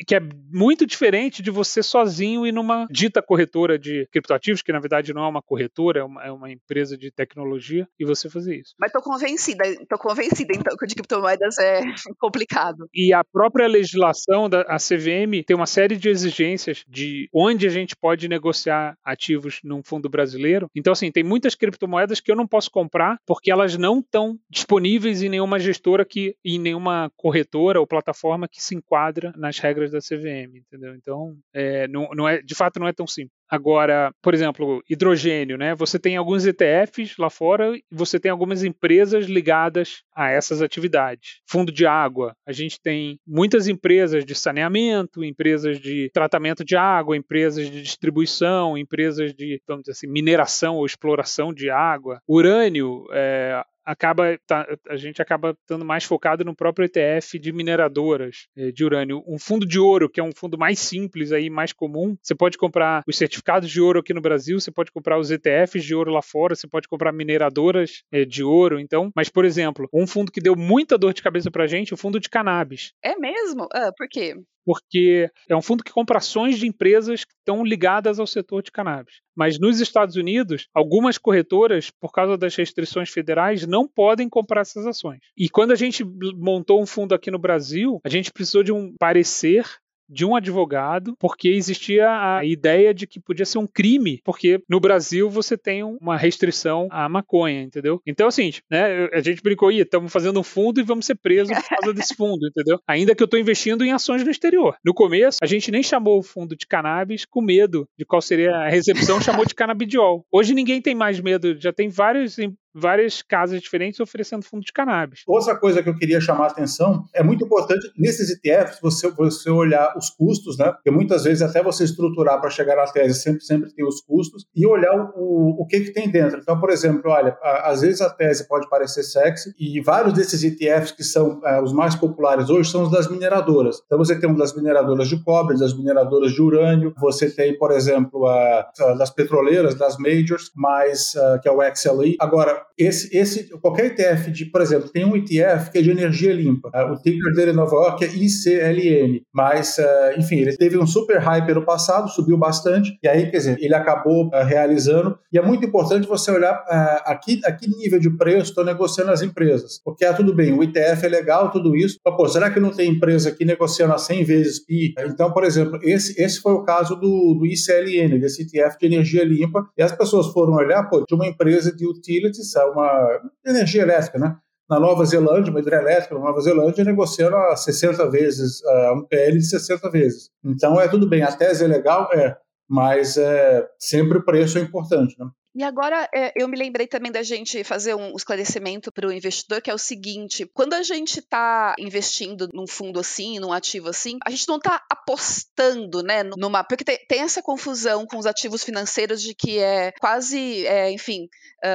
que 0.06 0.14
é 0.14 0.20
muito 0.52 0.86
diferente 0.86 1.42
de 1.42 1.50
você 1.50 1.82
sozinho 1.82 2.46
ir 2.46 2.52
numa 2.52 2.86
dita 2.90 3.22
corretora 3.22 3.78
de 3.78 4.06
criptoativos, 4.10 4.62
que 4.62 4.72
na 4.72 4.80
verdade 4.80 5.12
não 5.12 5.24
é 5.24 5.28
uma 5.28 5.42
corretora, 5.42 6.00
é 6.00 6.04
uma, 6.04 6.24
é 6.24 6.32
uma 6.32 6.50
empresa 6.50 6.96
de 6.96 7.10
tecnologia, 7.10 7.86
e 7.98 8.04
você 8.04 8.28
fazer 8.28 8.56
isso. 8.56 8.74
Mas 8.78 8.92
tô 8.92 9.00
convencida, 9.00 9.64
tô 9.88 9.98
convencida 9.98 10.54
então 10.54 10.76
que 10.76 10.84
o 10.84 10.88
de 10.88 10.94
criptomoedas 10.94 11.58
é 11.58 11.80
complicado. 12.18 12.88
E 12.94 13.12
a 13.12 13.22
própria 13.24 13.66
legislação 13.66 14.48
da 14.48 14.64
CVM 14.76 15.44
tem 15.46 15.56
uma 15.56 15.66
série 15.66 15.96
de 15.96 16.08
exigências 16.08 16.84
de 16.88 17.28
onde 17.32 17.66
a 17.66 17.70
gente 17.70 17.94
pode 17.96 18.28
negociar 18.28 18.96
ativos 19.04 19.60
num 19.62 19.82
fundo 19.82 20.08
brasileiro. 20.08 20.68
Então, 20.74 20.92
assim, 20.92 21.10
tem 21.10 21.22
muitas 21.22 21.54
criptomoedas 21.54 22.20
que 22.20 22.30
eu 22.30 22.36
não 22.36 22.46
posso 22.46 22.70
comprar 22.70 23.18
porque 23.26 23.50
elas 23.50 23.76
não 23.76 24.00
estão 24.00 24.38
disponíveis 24.48 25.22
em 25.22 25.28
nenhuma 25.28 25.58
gestora 25.58 26.04
que, 26.04 26.34
em 26.44 26.58
nenhuma 26.58 27.10
corretora 27.16 27.80
ou 27.80 27.86
plataforma 27.86 28.48
que 28.48 28.62
se 28.62 28.74
enquadra 28.74 29.32
nas 29.36 29.58
regras 29.58 29.89
da 29.90 29.98
CVM, 29.98 30.57
entendeu? 30.57 30.94
Então, 30.94 31.37
é, 31.53 31.87
não, 31.88 32.09
não 32.14 32.29
é, 32.29 32.40
de 32.40 32.55
fato, 32.55 32.79
não 32.79 32.88
é 32.88 32.92
tão 32.92 33.07
simples. 33.07 33.33
Agora, 33.48 34.12
por 34.22 34.33
exemplo, 34.33 34.81
hidrogênio, 34.88 35.59
né? 35.59 35.74
Você 35.74 35.98
tem 35.98 36.16
alguns 36.16 36.46
ETFs 36.46 37.16
lá 37.18 37.29
fora 37.29 37.76
e 37.76 37.83
você 37.90 38.20
tem 38.20 38.31
algumas 38.31 38.62
empresas 38.62 39.26
ligadas 39.26 40.03
a 40.14 40.31
essas 40.31 40.62
atividades. 40.62 41.40
Fundo 41.48 41.72
de 41.72 41.85
água, 41.85 42.37
a 42.46 42.53
gente 42.53 42.81
tem 42.81 43.18
muitas 43.26 43.66
empresas 43.66 44.24
de 44.24 44.37
saneamento, 44.37 45.24
empresas 45.24 45.81
de 45.81 46.11
tratamento 46.14 46.64
de 46.64 46.76
água, 46.76 47.16
empresas 47.16 47.68
de 47.68 47.83
distribuição, 47.83 48.79
empresas 48.79 49.35
de, 49.35 49.61
vamos 49.66 49.83
dizer 49.83 49.92
assim, 49.92 50.07
mineração 50.07 50.76
ou 50.76 50.87
exploração 50.87 51.53
de 51.53 51.70
água. 51.70 52.20
Urânio, 52.29 53.05
é, 53.11 53.64
acaba 53.90 54.38
tá, 54.46 54.66
a 54.88 54.96
gente 54.96 55.20
acaba 55.20 55.50
estando 55.50 55.85
mais 55.85 56.05
focado 56.05 56.44
no 56.44 56.55
próprio 56.55 56.87
ETF 56.87 57.38
de 57.38 57.53
mineradoras 57.53 58.46
eh, 58.57 58.70
de 58.70 58.85
urânio. 58.85 59.22
Um 59.26 59.38
fundo 59.38 59.66
de 59.66 59.79
ouro, 59.79 60.09
que 60.09 60.20
é 60.20 60.22
um 60.22 60.33
fundo 60.35 60.57
mais 60.57 60.79
simples 60.79 61.33
aí, 61.33 61.50
mais 61.50 61.72
comum, 61.72 62.16
você 62.22 62.35
pode 62.35 62.57
comprar 62.57 63.03
os 63.07 63.16
certificados 63.16 63.68
de 63.68 63.81
ouro 63.81 64.00
aqui 64.00 64.14
no 64.14 64.20
Brasil, 64.20 64.61
você 64.61 64.70
pode 64.70 64.92
comprar 64.92 65.18
os 65.18 65.31
ETFs 65.31 65.85
de 65.85 65.94
ouro 65.94 66.12
lá 66.12 66.22
fora, 66.22 66.55
você 66.55 66.68
pode 66.68 66.88
comprar 66.88 67.12
mineradoras 67.12 68.03
eh, 68.12 68.24
de 68.24 68.44
ouro, 68.44 68.79
então. 68.79 69.11
Mas, 69.14 69.29
por 69.29 69.44
exemplo, 69.44 69.88
um 69.92 70.07
fundo 70.07 70.31
que 70.31 70.40
deu 70.40 70.55
muita 70.57 70.96
dor 70.96 71.12
de 71.12 71.22
cabeça 71.22 71.50
pra 71.50 71.66
gente, 71.66 71.92
o 71.92 71.96
fundo 71.96 72.20
de 72.20 72.29
cannabis. 72.29 72.92
É 73.03 73.16
mesmo? 73.16 73.66
Ah, 73.72 73.90
por 73.96 74.09
quê? 74.09 74.37
Porque 74.70 75.28
é 75.48 75.56
um 75.56 75.61
fundo 75.61 75.83
que 75.83 75.90
compra 75.90 76.18
ações 76.18 76.56
de 76.56 76.64
empresas 76.64 77.24
que 77.24 77.35
estão 77.35 77.64
ligadas 77.64 78.20
ao 78.20 78.26
setor 78.26 78.62
de 78.62 78.70
cannabis. 78.70 79.16
Mas 79.35 79.59
nos 79.59 79.80
Estados 79.80 80.14
Unidos, 80.14 80.68
algumas 80.72 81.18
corretoras, 81.18 81.90
por 81.90 82.12
causa 82.12 82.38
das 82.38 82.54
restrições 82.54 83.11
federais, 83.11 83.66
não 83.66 83.88
podem 83.88 84.28
comprar 84.28 84.61
essas 84.61 84.87
ações. 84.87 85.18
E 85.37 85.48
quando 85.48 85.72
a 85.72 85.74
gente 85.74 86.04
montou 86.04 86.80
um 86.80 86.87
fundo 86.87 87.16
aqui 87.16 87.33
no 87.33 87.38
Brasil, 87.38 87.98
a 88.04 88.09
gente 88.09 88.30
precisou 88.30 88.62
de 88.62 88.70
um 88.70 88.94
parecer 88.96 89.66
de 90.11 90.25
um 90.25 90.35
advogado, 90.35 91.14
porque 91.18 91.49
existia 91.49 92.09
a 92.11 92.44
ideia 92.44 92.92
de 92.92 93.07
que 93.07 93.20
podia 93.20 93.46
ser 93.46 93.59
um 93.59 93.66
crime, 93.66 94.20
porque 94.25 94.61
no 94.68 94.81
Brasil 94.81 95.31
você 95.31 95.57
tem 95.57 95.85
uma 95.85 96.16
restrição 96.16 96.88
à 96.90 97.09
maconha, 97.09 97.62
entendeu? 97.62 98.01
Então 98.07 98.31
seguinte, 98.31 98.62
né? 98.70 99.09
A 99.12 99.20
gente 99.20 99.42
brincou, 99.42 99.70
estamos 99.70 100.12
fazendo 100.12 100.40
um 100.40 100.42
fundo 100.42 100.81
e 100.81 100.85
vamos 100.85 101.07
ser 101.07 101.14
presos 101.14 101.57
por 101.57 101.68
causa 101.68 101.94
desse 101.94 102.14
fundo, 102.14 102.46
entendeu? 102.46 102.81
Ainda 102.87 103.14
que 103.14 103.23
eu 103.23 103.27
estou 103.27 103.38
investindo 103.38 103.85
em 103.85 103.92
ações 103.92 104.25
no 104.25 104.31
exterior. 104.31 104.77
No 104.85 104.92
começo, 104.92 105.38
a 105.40 105.46
gente 105.46 105.70
nem 105.70 105.83
chamou 105.83 106.18
o 106.18 106.23
fundo 106.23 106.57
de 106.57 106.66
cannabis 106.66 107.25
com 107.25 107.40
medo 107.40 107.88
de 107.99 108.05
qual 108.05 108.20
seria 108.20 108.57
a 108.57 108.68
recepção, 108.68 109.20
chamou 109.20 109.44
de 109.44 109.55
canabidiol. 109.55 110.25
Hoje 110.33 110.55
ninguém 110.55 110.83
tem 110.83 110.94
mais 110.94 111.20
medo, 111.20 111.59
já 111.61 111.73
tem 111.73 111.88
vários 111.88 112.37
várias 112.74 113.22
casas 113.22 113.61
diferentes 113.61 114.00
oferecendo 114.00 114.44
fundo 114.44 114.64
de 114.64 114.72
cannabis. 114.72 115.22
Outra 115.26 115.56
coisa 115.56 115.83
que 115.83 115.88
eu 115.88 115.96
queria 115.96 116.20
chamar 116.20 116.44
a 116.44 116.48
atenção 116.48 117.04
é 117.14 117.22
muito 117.22 117.44
importante 117.44 117.90
nesses 117.96 118.30
ETFs 118.30 118.78
você, 118.80 119.11
você 119.11 119.50
olhar 119.50 119.96
os 119.96 120.11
custos, 120.11 120.56
né? 120.59 120.72
Porque 120.72 120.90
muitas 120.90 121.24
vezes 121.24 121.42
até 121.42 121.62
você 121.62 121.85
estruturar 121.85 122.40
para 122.40 122.50
chegar 122.50 122.76
na 122.76 122.85
tese 122.85 123.20
sempre, 123.20 123.42
sempre 123.42 123.72
tem 123.72 123.87
os 123.87 124.00
custos 124.00 124.46
e 124.54 124.66
olhar 124.66 124.94
o, 125.16 125.62
o, 125.62 125.66
que, 125.66 125.80
que 125.80 125.92
tem 125.92 126.11
dentro. 126.11 126.38
Então, 126.40 126.59
por 126.59 126.70
exemplo, 126.70 127.11
olha, 127.11 127.37
a, 127.42 127.70
às 127.70 127.80
vezes 127.80 128.00
a 128.00 128.11
tese 128.11 128.46
pode 128.46 128.68
parecer 128.68 129.02
sexy 129.02 129.54
e 129.59 129.80
vários 129.80 130.14
desses 130.14 130.42
ETFs 130.42 130.92
que 130.92 131.04
são 131.04 131.40
é, 131.44 131.61
os 131.61 131.72
mais 131.72 131.94
populares 131.94 132.50
hoje 132.50 132.70
são 132.70 132.83
os 132.83 132.90
das 132.90 133.09
mineradoras. 133.09 133.83
Então 133.85 133.98
você 133.98 134.18
tem 134.18 134.28
um 134.28 134.35
das 134.35 134.54
mineradoras 134.54 135.09
de 135.09 135.22
cobre, 135.22 135.59
das 135.59 135.76
mineradoras 135.76 136.33
de 136.33 136.42
urânio, 136.42 136.94
você 136.98 137.30
tem, 137.30 137.56
por 137.56 137.72
exemplo, 137.72 138.26
a, 138.26 138.70
a 138.78 138.94
das 138.94 139.11
petroleiras, 139.11 139.74
das 139.74 139.96
majors, 139.98 140.50
mais 140.54 141.14
a, 141.16 141.38
que 141.38 141.48
é 141.48 141.52
o 141.52 141.61
XLE. 141.74 142.16
Agora, 142.20 142.60
esse, 142.79 143.16
esse, 143.16 143.51
qualquer 143.59 143.87
ETF 143.87 144.31
de, 144.31 144.46
por 144.46 144.61
exemplo, 144.61 144.88
tem 144.88 145.05
um 145.05 145.16
ETF 145.16 145.70
que 145.70 145.79
é 145.79 145.83
de 145.83 145.90
energia 145.90 146.33
limpa. 146.33 146.70
Uh, 146.75 146.92
o 146.92 146.96
ticker 146.96 147.35
dele 147.35 147.51
em 147.51 147.55
Nova 147.55 147.75
York 147.75 148.05
é 148.05 148.09
ICLN. 148.09 149.23
Mas, 149.33 149.79
uh, 149.79 150.18
enfim, 150.18 150.37
ele 150.37 150.57
teve 150.57 150.79
um 150.79 150.87
super 150.87 151.18
hype 151.18 151.53
no 151.53 151.64
passado, 151.64 152.09
subiu 152.09 152.37
bastante, 152.37 152.99
e 153.03 153.09
aí, 153.09 153.31
quer 153.31 153.37
dizer, 153.37 153.59
ele 153.61 153.75
acabou 153.75 154.27
uh, 154.29 154.44
realizando. 154.44 155.18
E 155.33 155.38
é 155.38 155.42
muito 155.42 155.64
importante 155.64 156.09
você 156.09 156.31
olhar 156.31 156.55
uh, 156.55 157.03
aqui, 157.11 157.40
a 157.44 157.53
que 157.53 157.68
nível 157.68 158.01
de 158.01 158.11
preço 158.16 158.51
estão 158.51 158.64
negociando 158.64 159.11
as 159.11 159.23
empresas. 159.23 159.81
Porque, 159.85 160.05
ah, 160.05 160.14
tudo 160.14 160.35
bem, 160.35 160.53
o 160.53 160.62
ETF 160.62 161.05
é 161.05 161.09
legal, 161.09 161.51
tudo 161.51 161.77
isso, 161.77 161.99
mas, 162.05 162.16
pô, 162.16 162.29
será 162.29 162.51
que 162.51 162.61
não 162.61 162.70
tem 162.70 162.90
empresa 162.90 163.29
aqui 163.29 163.44
negociando 163.44 163.92
a 163.92 163.99
100 163.99 164.25
vezes 164.25 164.64
PI? 164.64 164.94
Então, 165.07 165.33
por 165.33 165.44
exemplo, 165.44 165.79
esse, 165.83 166.20
esse 166.20 166.40
foi 166.40 166.53
o 166.53 166.62
caso 166.62 166.94
do, 166.96 167.35
do 167.35 167.46
ICLN, 167.46 168.18
desse 168.18 168.42
ETF 168.42 168.79
de 168.79 168.87
energia 168.87 169.25
limpa, 169.25 169.68
e 169.77 169.83
as 169.83 169.92
pessoas 169.92 170.29
foram 170.29 170.55
olhar, 170.55 170.85
pô, 170.85 171.05
de 171.07 171.14
uma 171.14 171.27
empresa 171.27 171.75
de 171.75 171.87
utilities, 171.87 172.49
uma 172.56 173.20
energia 173.44 173.82
elétrica, 173.82 174.18
né? 174.18 174.36
Na 174.68 174.78
Nova 174.78 175.04
Zelândia, 175.04 175.50
uma 175.50 175.60
hidrelétrica 175.60 176.14
na 176.14 176.20
Nova 176.20 176.40
Zelândia, 176.40 176.84
negociando 176.84 177.36
a 177.36 177.56
60 177.56 178.08
vezes, 178.08 178.60
uh, 178.60 178.94
um 178.94 179.04
PL 179.04 179.38
de 179.38 179.44
60 179.44 179.90
vezes. 179.90 180.30
Então 180.44 180.80
é 180.80 180.86
tudo 180.86 181.08
bem, 181.08 181.22
a 181.22 181.32
tese 181.32 181.64
é 181.64 181.66
legal, 181.66 182.08
é, 182.12 182.36
mas 182.68 183.16
é, 183.16 183.66
sempre 183.78 184.18
o 184.18 184.24
preço 184.24 184.58
é 184.58 184.60
importante. 184.60 185.16
Né? 185.18 185.26
E 185.52 185.64
agora 185.64 186.08
é, 186.14 186.32
eu 186.36 186.46
me 186.46 186.56
lembrei 186.56 186.86
também 186.86 187.10
da 187.10 187.24
gente 187.24 187.64
fazer 187.64 187.94
um 187.94 188.14
esclarecimento 188.14 188.92
para 188.92 189.08
o 189.08 189.12
investidor, 189.12 189.60
que 189.60 189.70
é 189.70 189.74
o 189.74 189.78
seguinte: 189.78 190.48
quando 190.54 190.74
a 190.74 190.82
gente 190.82 191.18
está 191.18 191.74
investindo 191.78 192.48
num 192.54 192.68
fundo 192.68 193.00
assim, 193.00 193.40
num 193.40 193.52
ativo 193.52 193.88
assim, 193.88 194.18
a 194.24 194.30
gente 194.30 194.46
não 194.46 194.58
está 194.58 194.80
apostando, 194.88 196.02
né, 196.02 196.22
numa. 196.22 196.62
Porque 196.62 196.84
tem, 196.84 196.98
tem, 197.08 197.20
essa 197.20 197.42
confusão 197.42 198.06
com 198.06 198.16
os 198.16 198.26
ativos 198.26 198.62
financeiros 198.62 199.20
de 199.20 199.34
que 199.34 199.58
é 199.58 199.92
quase, 199.98 200.64
é, 200.66 200.90
enfim, 200.92 201.28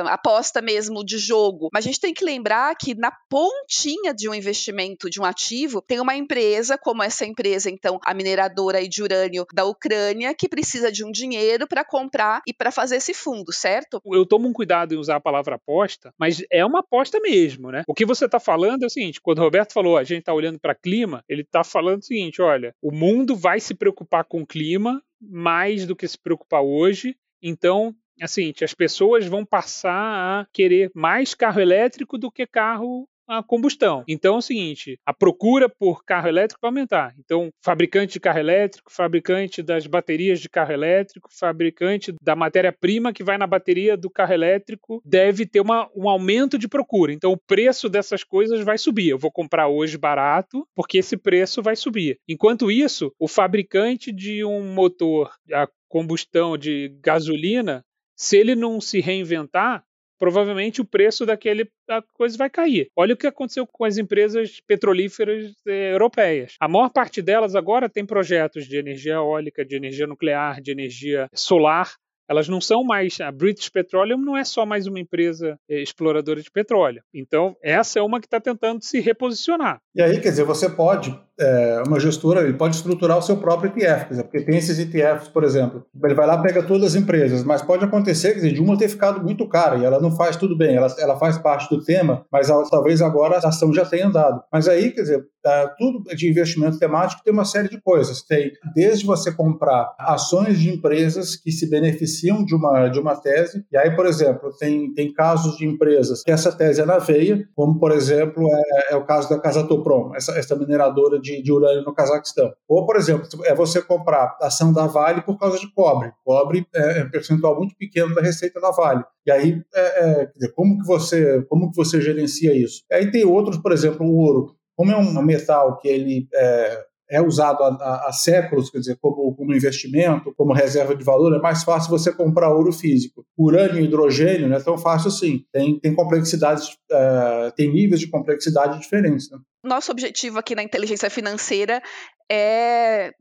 aposta 0.07 0.61
mesmo 0.61 1.03
de 1.03 1.17
jogo. 1.17 1.69
Mas 1.73 1.85
a 1.85 1.87
gente 1.87 1.99
tem 1.99 2.13
que 2.13 2.23
lembrar 2.23 2.75
que 2.75 2.95
na 2.95 3.11
pontinha 3.29 4.13
de 4.13 4.29
um 4.29 4.33
investimento 4.33 5.09
de 5.09 5.19
um 5.19 5.25
ativo, 5.25 5.81
tem 5.81 5.99
uma 5.99 6.15
empresa, 6.15 6.77
como 6.77 7.03
essa 7.03 7.25
empresa, 7.25 7.69
então, 7.69 7.99
a 8.05 8.13
mineradora 8.13 8.87
de 8.87 9.03
urânio 9.03 9.45
da 9.53 9.65
Ucrânia, 9.65 10.33
que 10.33 10.47
precisa 10.47 10.91
de 10.91 11.03
um 11.03 11.11
dinheiro 11.11 11.67
para 11.67 11.83
comprar 11.83 12.41
e 12.47 12.53
para 12.53 12.71
fazer 12.71 12.97
esse 12.97 13.13
fundo 13.13 13.51
certo? 13.65 13.99
Eu 14.05 14.25
tomo 14.25 14.47
um 14.47 14.53
cuidado 14.53 14.93
em 14.93 14.97
usar 14.97 15.15
a 15.15 15.21
palavra 15.21 15.55
aposta, 15.55 16.13
mas 16.19 16.43
é 16.51 16.63
uma 16.63 16.79
aposta 16.79 17.19
mesmo, 17.19 17.71
né? 17.71 17.81
O 17.87 17.95
que 17.95 18.05
você 18.05 18.25
está 18.25 18.39
falando 18.39 18.83
é 18.83 18.85
o 18.85 18.89
seguinte: 18.89 19.19
quando 19.19 19.39
o 19.39 19.41
Roberto 19.41 19.73
falou 19.73 19.97
a 19.97 20.03
gente 20.03 20.19
está 20.19 20.33
olhando 20.33 20.59
para 20.59 20.75
clima, 20.75 21.23
ele 21.27 21.41
está 21.41 21.63
falando 21.63 22.01
o 22.01 22.05
seguinte: 22.05 22.41
olha, 22.41 22.75
o 22.79 22.91
mundo 22.91 23.35
vai 23.35 23.59
se 23.59 23.73
preocupar 23.73 24.23
com 24.23 24.41
o 24.41 24.45
clima 24.45 25.01
mais 25.19 25.87
do 25.87 25.95
que 25.95 26.07
se 26.07 26.17
preocupar 26.17 26.61
hoje, 26.61 27.15
então 27.41 27.95
assim, 28.21 28.53
as 28.61 28.73
pessoas 28.73 29.25
vão 29.25 29.43
passar 29.43 29.91
a 29.91 30.47
querer 30.53 30.89
mais 30.93 31.33
carro 31.33 31.59
elétrico 31.59 32.17
do 32.17 32.31
que 32.31 32.47
carro 32.47 33.09
a 33.27 33.43
combustão. 33.43 34.03
Então 34.07 34.35
é 34.35 34.37
o 34.37 34.41
seguinte, 34.41 34.99
a 35.05 35.13
procura 35.13 35.69
por 35.69 36.03
carro 36.03 36.27
elétrico 36.27 36.61
vai 36.61 36.69
aumentar. 36.69 37.13
Então, 37.19 37.49
fabricante 37.63 38.13
de 38.13 38.19
carro 38.19 38.39
elétrico, 38.39 38.91
fabricante 38.91 39.61
das 39.61 39.87
baterias 39.87 40.39
de 40.39 40.49
carro 40.49 40.71
elétrico, 40.71 41.29
fabricante 41.31 42.13
da 42.21 42.35
matéria-prima 42.35 43.13
que 43.13 43.23
vai 43.23 43.37
na 43.37 43.47
bateria 43.47 43.97
do 43.97 44.09
carro 44.09 44.33
elétrico 44.33 45.01
deve 45.03 45.45
ter 45.45 45.59
uma, 45.59 45.89
um 45.95 46.09
aumento 46.09 46.57
de 46.57 46.67
procura. 46.67 47.13
Então, 47.13 47.31
o 47.31 47.37
preço 47.37 47.89
dessas 47.89 48.23
coisas 48.23 48.63
vai 48.63 48.77
subir. 48.77 49.09
Eu 49.09 49.17
vou 49.17 49.31
comprar 49.31 49.67
hoje 49.67 49.97
barato 49.97 50.67
porque 50.75 50.99
esse 50.99 51.17
preço 51.17 51.61
vai 51.61 51.75
subir. 51.75 52.19
Enquanto 52.27 52.71
isso, 52.71 53.11
o 53.19 53.27
fabricante 53.27 54.11
de 54.11 54.43
um 54.43 54.73
motor 54.73 55.31
a 55.51 55.67
combustão 55.87 56.57
de 56.57 56.89
gasolina 57.01 57.83
se 58.15 58.37
ele 58.37 58.55
não 58.55 58.79
se 58.79 58.99
reinventar, 59.01 59.83
provavelmente 60.17 60.81
o 60.81 60.85
preço 60.85 61.25
daquele 61.25 61.69
da 61.87 62.01
coisa 62.13 62.37
vai 62.37 62.49
cair. 62.49 62.89
Olha 62.95 63.13
o 63.13 63.17
que 63.17 63.27
aconteceu 63.27 63.65
com 63.67 63.85
as 63.85 63.97
empresas 63.97 64.59
petrolíferas 64.65 65.53
eh, 65.67 65.93
europeias. 65.93 66.55
A 66.59 66.67
maior 66.67 66.89
parte 66.89 67.21
delas 67.21 67.55
agora 67.55 67.89
tem 67.89 68.05
projetos 68.05 68.65
de 68.65 68.77
energia 68.77 69.15
eólica, 69.15 69.65
de 69.65 69.75
energia 69.75 70.07
nuclear, 70.07 70.61
de 70.61 70.71
energia 70.71 71.29
solar. 71.33 71.93
Elas 72.29 72.47
não 72.47 72.59
são 72.59 72.83
mais. 72.83 73.19
A 73.21 73.31
British 73.31 73.69
Petroleum 73.69 74.17
não 74.17 74.35
é 74.37 74.43
só 74.43 74.65
mais 74.65 74.87
uma 74.87 74.99
empresa 74.99 75.57
eh, 75.69 75.81
exploradora 75.81 76.41
de 76.41 76.51
petróleo. 76.51 77.01
Então, 77.13 77.55
essa 77.61 77.99
é 77.99 78.01
uma 78.01 78.19
que 78.19 78.27
está 78.27 78.39
tentando 78.39 78.83
se 78.83 78.99
reposicionar. 78.99 79.79
E 79.95 80.01
aí, 80.01 80.19
quer 80.19 80.29
dizer, 80.29 80.43
você 80.43 80.69
pode 80.69 81.17
é, 81.39 81.83
uma 81.85 81.99
gestora 81.99 82.41
ele 82.41 82.53
pode 82.53 82.75
estruturar 82.75 83.17
o 83.17 83.21
seu 83.21 83.37
próprio 83.37 83.69
ETF, 83.69 84.09
dizer, 84.09 84.23
porque 84.23 84.41
tem 84.41 84.57
esses 84.57 84.79
ETFs, 84.79 85.27
por 85.27 85.43
exemplo, 85.43 85.85
ele 86.03 86.13
vai 86.13 86.25
lá 86.25 86.41
pega 86.41 86.63
todas 86.63 86.93
as 86.93 86.95
empresas, 86.95 87.43
mas 87.43 87.61
pode 87.61 87.83
acontecer 87.83 88.29
quer 88.29 88.35
dizer, 88.35 88.53
de 88.53 88.61
uma 88.61 88.77
ter 88.77 88.87
ficado 88.87 89.21
muito 89.21 89.47
cara 89.47 89.77
e 89.77 89.83
ela 89.83 89.99
não 89.99 90.11
faz 90.11 90.37
tudo 90.37 90.57
bem, 90.57 90.75
ela, 90.75 90.93
ela 90.97 91.17
faz 91.17 91.37
parte 91.37 91.69
do 91.69 91.83
tema, 91.83 92.25
mas 92.31 92.49
ela, 92.49 92.63
talvez 92.69 93.01
agora 93.01 93.35
a 93.35 93.49
ação 93.49 93.73
já 93.73 93.85
tenha 93.85 94.07
andado. 94.07 94.41
Mas 94.51 94.67
aí, 94.67 94.91
quer 94.91 95.01
dizer, 95.01 95.25
é, 95.45 95.67
tudo 95.77 96.03
de 96.15 96.29
investimento 96.29 96.79
temático 96.79 97.21
tem 97.23 97.33
uma 97.33 97.45
série 97.45 97.69
de 97.69 97.79
coisas. 97.81 98.21
Tem 98.21 98.51
desde 98.73 99.05
você 99.05 99.31
comprar 99.31 99.93
ações 99.99 100.59
de 100.59 100.69
empresas 100.69 101.35
que 101.35 101.51
se 101.51 101.69
beneficiam 101.69 102.43
de 102.43 102.55
uma, 102.55 102.87
de 102.87 102.99
uma 102.99 103.15
tese, 103.15 103.65
e 103.71 103.77
aí, 103.77 103.95
por 103.95 104.05
exemplo, 104.05 104.51
tem, 104.57 104.93
tem 104.93 105.13
casos 105.13 105.57
de 105.57 105.65
empresas 105.65 106.23
que 106.23 106.31
essa 106.31 106.51
tese 106.51 106.81
é 106.81 106.85
na 106.85 106.97
veia, 106.97 107.47
como, 107.55 107.79
por 107.79 107.91
exemplo, 107.91 108.43
é, 108.47 108.93
é 108.93 108.95
o 108.95 109.05
caso 109.05 109.29
da 109.29 109.39
Casatoprom, 109.39 110.13
essa, 110.15 110.31
essa 110.37 110.55
mineradora 110.55 111.19
de, 111.19 111.41
de 111.41 111.51
urânio 111.51 111.83
no 111.83 111.93
Cazaquistão. 111.93 112.51
Ou, 112.67 112.85
por 112.85 112.95
exemplo, 112.95 113.27
é 113.45 113.53
você 113.53 113.81
comprar 113.81 114.37
ação 114.41 114.73
da 114.73 114.87
Vale 114.87 115.21
por 115.21 115.37
causa 115.37 115.59
de 115.59 115.71
cobre. 115.73 116.11
Cobre 116.23 116.65
é, 116.73 116.99
é 116.99 117.03
um 117.03 117.09
percentual 117.09 117.55
muito 117.57 117.75
pequeno 117.75 118.13
da 118.13 118.21
receita 118.21 118.59
da 118.59 118.71
Vale. 118.71 119.03
E 119.25 119.31
aí, 119.31 119.61
é, 119.73 120.21
é, 120.41 120.47
como 120.55 120.79
que 120.79 120.85
você 120.85 121.43
como 121.49 121.71
que 121.71 121.75
você 121.75 121.99
gerencia 121.99 122.53
isso? 122.53 122.83
E 122.89 122.95
aí 122.95 123.11
tem 123.11 123.25
outros, 123.25 123.57
por 123.57 123.71
exemplo, 123.71 124.05
o 124.05 124.17
ouro. 124.17 124.55
Como 124.75 124.91
é 124.91 124.97
um 124.97 125.21
metal 125.21 125.77
que 125.79 125.87
ele 125.87 126.27
é, 126.33 126.85
é 127.09 127.21
usado 127.21 127.63
há, 127.63 128.07
há, 128.07 128.11
séculos, 128.11 128.69
quer 128.69 128.79
dizer, 128.79 128.97
como, 128.99 129.35
como 129.35 129.53
investimento, 129.53 130.33
como 130.35 130.53
reserva 130.53 130.95
de 130.95 131.03
valor, 131.03 131.35
é 131.35 131.39
mais 131.39 131.63
fácil 131.63 131.89
você 131.89 132.11
comprar 132.11 132.51
ouro 132.51 132.71
físico. 132.71 133.25
Urânio 133.37 133.79
e 133.79 133.85
hidrogênio 133.85 134.49
não 134.49 134.57
é 134.57 134.61
tão 134.61 134.77
fácil 134.77 135.09
assim. 135.09 135.45
Tem, 135.51 135.79
tem 135.79 135.93
complexidades, 135.93 136.69
uh, 136.91 137.51
tem 137.55 137.71
níveis 137.71 137.99
de 137.99 138.07
complexidade 138.07 138.79
diferentes. 138.79 139.29
Né? 139.29 139.37
Nosso 139.63 139.91
objetivo 139.91 140.39
aqui 140.39 140.55
na 140.55 140.63
inteligência 140.63 141.09
financeira 141.09 141.81
é 142.29 143.11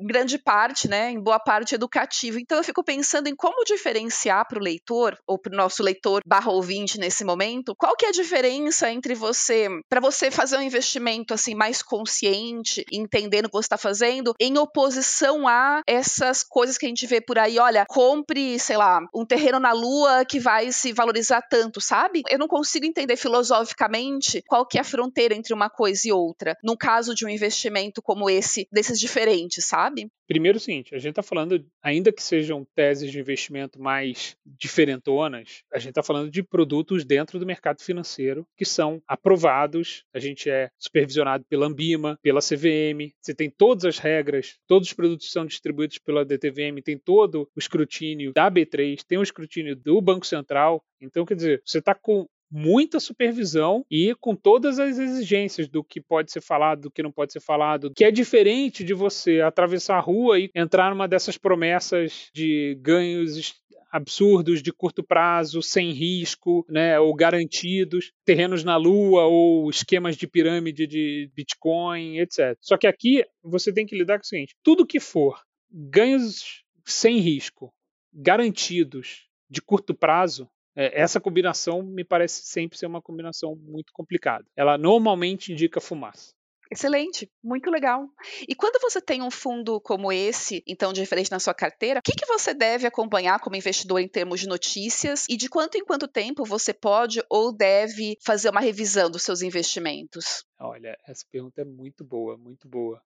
grande 0.00 0.38
parte, 0.38 0.88
né, 0.88 1.10
em 1.10 1.20
boa 1.20 1.38
parte 1.38 1.74
educativo. 1.74 2.38
Então 2.38 2.58
eu 2.58 2.64
fico 2.64 2.82
pensando 2.82 3.28
em 3.28 3.34
como 3.34 3.64
diferenciar 3.64 4.46
para 4.46 4.58
o 4.58 4.62
leitor 4.62 5.18
ou 5.26 5.38
para 5.38 5.52
o 5.52 5.56
nosso 5.56 5.82
leitor 5.82 6.22
barra 6.26 6.50
ouvinte 6.50 6.98
nesse 6.98 7.24
momento, 7.24 7.74
qual 7.76 7.96
que 7.96 8.06
é 8.06 8.08
a 8.08 8.12
diferença 8.12 8.90
entre 8.90 9.14
você, 9.14 9.68
para 9.88 10.00
você 10.00 10.30
fazer 10.30 10.56
um 10.56 10.62
investimento 10.62 11.34
assim 11.34 11.54
mais 11.54 11.82
consciente, 11.82 12.84
entendendo 12.90 13.46
o 13.46 13.48
que 13.48 13.56
você 13.56 13.66
está 13.66 13.78
fazendo, 13.78 14.34
em 14.38 14.56
oposição 14.58 15.46
a 15.48 15.82
essas 15.86 16.42
coisas 16.42 16.78
que 16.78 16.86
a 16.86 16.88
gente 16.88 17.06
vê 17.06 17.20
por 17.20 17.38
aí, 17.38 17.58
olha, 17.58 17.84
compre, 17.86 18.58
sei 18.58 18.76
lá, 18.76 19.00
um 19.14 19.24
terreno 19.24 19.58
na 19.58 19.72
lua 19.72 20.24
que 20.24 20.38
vai 20.38 20.72
se 20.72 20.92
valorizar 20.92 21.42
tanto, 21.42 21.80
sabe? 21.80 22.22
Eu 22.28 22.38
não 22.38 22.48
consigo 22.48 22.86
entender 22.86 23.16
filosoficamente 23.16 24.42
qual 24.46 24.66
que 24.66 24.78
é 24.78 24.80
a 24.80 24.84
fronteira 24.84 25.34
entre 25.34 25.54
uma 25.54 25.70
coisa 25.70 26.08
e 26.08 26.12
outra, 26.12 26.56
no 26.62 26.76
caso 26.76 27.14
de 27.14 27.24
um 27.24 27.28
investimento 27.28 28.02
como 28.02 28.28
esse, 28.28 28.68
desses 28.70 28.98
diferentes 28.98 29.64
sabe? 29.72 30.10
Primeiro, 30.28 30.58
o 30.58 30.60
seguinte, 30.60 30.94
a 30.94 30.98
gente 30.98 31.12
está 31.12 31.22
falando, 31.22 31.64
ainda 31.82 32.12
que 32.12 32.22
sejam 32.22 32.66
teses 32.74 33.10
de 33.10 33.18
investimento 33.18 33.80
mais 33.80 34.36
diferentonas, 34.44 35.62
a 35.72 35.78
gente 35.78 35.90
está 35.90 36.02
falando 36.02 36.30
de 36.30 36.42
produtos 36.42 37.06
dentro 37.06 37.38
do 37.38 37.46
mercado 37.46 37.80
financeiro 37.80 38.46
que 38.54 38.66
são 38.66 39.02
aprovados, 39.08 40.04
a 40.12 40.18
gente 40.18 40.50
é 40.50 40.68
supervisionado 40.78 41.46
pela 41.48 41.66
Ambima, 41.66 42.18
pela 42.22 42.40
CVM, 42.40 43.14
você 43.18 43.34
tem 43.34 43.48
todas 43.48 43.86
as 43.86 43.98
regras, 43.98 44.58
todos 44.66 44.88
os 44.88 44.94
produtos 44.94 45.32
são 45.32 45.46
distribuídos 45.46 45.96
pela 45.98 46.22
DTVM, 46.22 46.82
tem 46.84 46.98
todo 46.98 47.48
o 47.56 47.58
escrutínio 47.58 48.30
da 48.34 48.50
B3, 48.50 49.02
tem 49.08 49.16
o 49.16 49.22
escrutínio 49.22 49.74
do 49.74 50.02
Banco 50.02 50.26
Central, 50.26 50.84
então, 51.00 51.26
quer 51.26 51.34
dizer, 51.34 51.62
você 51.64 51.78
está 51.78 51.94
com 51.94 52.28
muita 52.52 53.00
supervisão 53.00 53.84
e 53.90 54.14
com 54.20 54.36
todas 54.36 54.78
as 54.78 54.98
exigências 54.98 55.66
do 55.68 55.82
que 55.82 56.00
pode 56.00 56.30
ser 56.30 56.42
falado, 56.42 56.82
do 56.82 56.90
que 56.90 57.02
não 57.02 57.10
pode 57.10 57.32
ser 57.32 57.40
falado, 57.40 57.92
que 57.96 58.04
é 58.04 58.10
diferente 58.10 58.84
de 58.84 58.92
você 58.92 59.40
atravessar 59.40 59.96
a 59.96 60.00
rua 60.00 60.38
e 60.38 60.50
entrar 60.54 60.90
numa 60.90 61.08
dessas 61.08 61.38
promessas 61.38 62.28
de 62.34 62.78
ganhos 62.82 63.54
absurdos 63.90 64.62
de 64.62 64.72
curto 64.72 65.02
prazo, 65.02 65.62
sem 65.62 65.90
risco, 65.92 66.64
né, 66.68 66.98
ou 66.98 67.14
garantidos, 67.14 68.10
terrenos 68.24 68.64
na 68.64 68.76
lua 68.76 69.24
ou 69.24 69.68
esquemas 69.68 70.16
de 70.16 70.26
pirâmide 70.26 70.86
de 70.86 71.30
Bitcoin, 71.34 72.18
etc. 72.18 72.56
Só 72.60 72.78
que 72.78 72.86
aqui 72.86 73.24
você 73.42 73.72
tem 73.72 73.86
que 73.86 73.96
lidar 73.96 74.18
com 74.18 74.24
o 74.24 74.26
seguinte: 74.26 74.56
tudo 74.62 74.86
que 74.86 74.98
for 74.98 75.40
ganhos 75.70 76.64
sem 76.86 77.18
risco, 77.18 77.72
garantidos 78.12 79.28
de 79.48 79.60
curto 79.60 79.94
prazo, 79.94 80.48
essa 80.74 81.20
combinação 81.20 81.82
me 81.82 82.04
parece 82.04 82.42
sempre 82.44 82.78
ser 82.78 82.86
uma 82.86 83.02
combinação 83.02 83.54
muito 83.56 83.92
complicada. 83.92 84.44
Ela 84.56 84.78
normalmente 84.78 85.52
indica 85.52 85.80
fumaça. 85.80 86.32
Excelente, 86.72 87.30
muito 87.44 87.70
legal. 87.70 88.08
E 88.48 88.54
quando 88.54 88.80
você 88.80 88.98
tem 88.98 89.20
um 89.20 89.30
fundo 89.30 89.78
como 89.78 90.10
esse, 90.10 90.64
então 90.66 90.90
diferente 90.90 91.30
na 91.30 91.38
sua 91.38 91.52
carteira, 91.52 92.00
o 92.00 92.02
que, 92.02 92.16
que 92.16 92.24
você 92.24 92.54
deve 92.54 92.86
acompanhar 92.86 93.38
como 93.40 93.56
investidor 93.56 94.00
em 94.00 94.08
termos 94.08 94.40
de 94.40 94.48
notícias 94.48 95.26
e 95.28 95.36
de 95.36 95.50
quanto 95.50 95.76
em 95.76 95.84
quanto 95.84 96.08
tempo 96.08 96.46
você 96.46 96.72
pode 96.72 97.22
ou 97.28 97.54
deve 97.54 98.16
fazer 98.24 98.48
uma 98.48 98.60
revisão 98.60 99.10
dos 99.10 99.22
seus 99.22 99.42
investimentos? 99.42 100.46
Olha, 100.58 100.96
essa 101.06 101.26
pergunta 101.30 101.60
é 101.60 101.64
muito 101.64 102.02
boa, 102.02 102.38
muito 102.38 102.66
boa. 102.66 103.02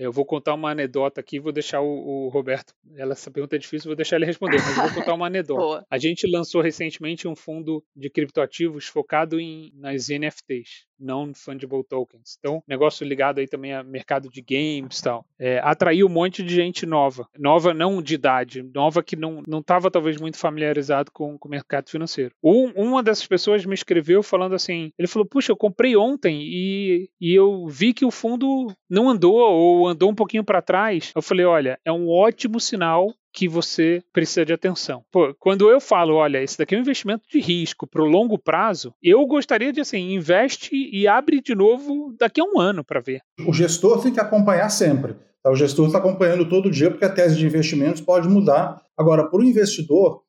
Eu 0.00 0.10
vou 0.10 0.24
contar 0.24 0.54
uma 0.54 0.70
anedota 0.70 1.20
aqui, 1.20 1.38
vou 1.38 1.52
deixar 1.52 1.82
o, 1.82 1.86
o 1.86 2.28
Roberto. 2.30 2.74
Ela, 2.96 3.12
essa 3.12 3.30
pergunta 3.30 3.56
é 3.56 3.58
difícil, 3.58 3.90
vou 3.90 3.96
deixar 3.96 4.16
ele 4.16 4.24
responder, 4.24 4.56
mas 4.56 4.74
eu 4.78 4.84
vou 4.84 4.94
contar 4.94 5.12
uma 5.12 5.26
anedota. 5.26 5.84
A 5.90 5.98
gente 5.98 6.26
lançou 6.26 6.62
recentemente 6.62 7.28
um 7.28 7.36
fundo 7.36 7.84
de 7.94 8.08
criptoativos 8.08 8.86
focado 8.86 9.38
em, 9.38 9.70
nas 9.74 10.08
NFTs 10.08 10.88
non-fungible 11.00 11.84
tokens. 11.84 12.36
Então, 12.38 12.62
negócio 12.66 13.06
ligado 13.06 13.38
aí 13.38 13.48
também 13.48 13.72
a 13.72 13.82
mercado 13.82 14.28
de 14.28 14.40
games 14.40 14.98
e 14.98 15.02
tal. 15.02 15.24
É, 15.38 15.60
atraiu 15.62 16.06
um 16.06 16.10
monte 16.10 16.42
de 16.42 16.54
gente 16.54 16.86
nova. 16.86 17.26
Nova 17.38 17.72
não 17.72 18.02
de 18.02 18.14
idade, 18.14 18.62
nova 18.74 19.02
que 19.02 19.16
não 19.16 19.42
estava 19.58 19.90
talvez 19.90 20.16
muito 20.16 20.36
familiarizado 20.36 21.10
com, 21.10 21.38
com 21.38 21.48
o 21.48 21.50
mercado 21.50 21.88
financeiro. 21.88 22.34
Um, 22.42 22.70
uma 22.74 23.02
dessas 23.02 23.26
pessoas 23.26 23.64
me 23.64 23.74
escreveu 23.74 24.22
falando 24.22 24.54
assim, 24.54 24.92
ele 24.98 25.08
falou, 25.08 25.26
puxa, 25.26 25.52
eu 25.52 25.56
comprei 25.56 25.96
ontem 25.96 26.40
e, 26.42 27.10
e 27.20 27.34
eu 27.34 27.66
vi 27.66 27.92
que 27.92 28.04
o 28.04 28.10
fundo 28.10 28.72
não 28.88 29.08
andou 29.08 29.36
ou 29.36 29.88
andou 29.88 30.10
um 30.10 30.14
pouquinho 30.14 30.44
para 30.44 30.62
trás. 30.62 31.12
Eu 31.14 31.22
falei, 31.22 31.46
olha, 31.46 31.78
é 31.84 31.92
um 31.92 32.08
ótimo 32.08 32.60
sinal 32.60 33.14
que 33.32 33.48
você 33.48 34.02
precisa 34.12 34.44
de 34.44 34.52
atenção. 34.52 35.04
Pô, 35.10 35.34
quando 35.38 35.70
eu 35.70 35.80
falo, 35.80 36.14
olha, 36.14 36.42
esse 36.42 36.58
daqui 36.58 36.74
é 36.74 36.78
um 36.78 36.82
investimento 36.82 37.24
de 37.30 37.40
risco 37.40 37.86
para 37.86 38.02
o 38.02 38.06
longo 38.06 38.38
prazo, 38.38 38.92
eu 39.02 39.24
gostaria 39.26 39.72
de 39.72 39.80
assim, 39.80 40.12
investe 40.12 40.70
e 40.74 41.06
abre 41.06 41.40
de 41.40 41.54
novo 41.54 42.14
daqui 42.18 42.40
a 42.40 42.44
um 42.44 42.58
ano 42.58 42.84
para 42.84 43.00
ver. 43.00 43.20
O 43.46 43.52
gestor 43.52 44.02
tem 44.02 44.12
que 44.12 44.20
acompanhar 44.20 44.68
sempre. 44.68 45.14
Tá? 45.42 45.50
O 45.50 45.56
gestor 45.56 45.86
está 45.86 45.98
acompanhando 45.98 46.48
todo 46.48 46.70
dia 46.70 46.90
porque 46.90 47.04
a 47.04 47.12
tese 47.12 47.36
de 47.36 47.46
investimentos 47.46 48.00
pode 48.00 48.28
mudar. 48.28 48.82
Agora, 48.96 49.28
para 49.28 49.40
o 49.40 49.44
investidor, 49.44 50.22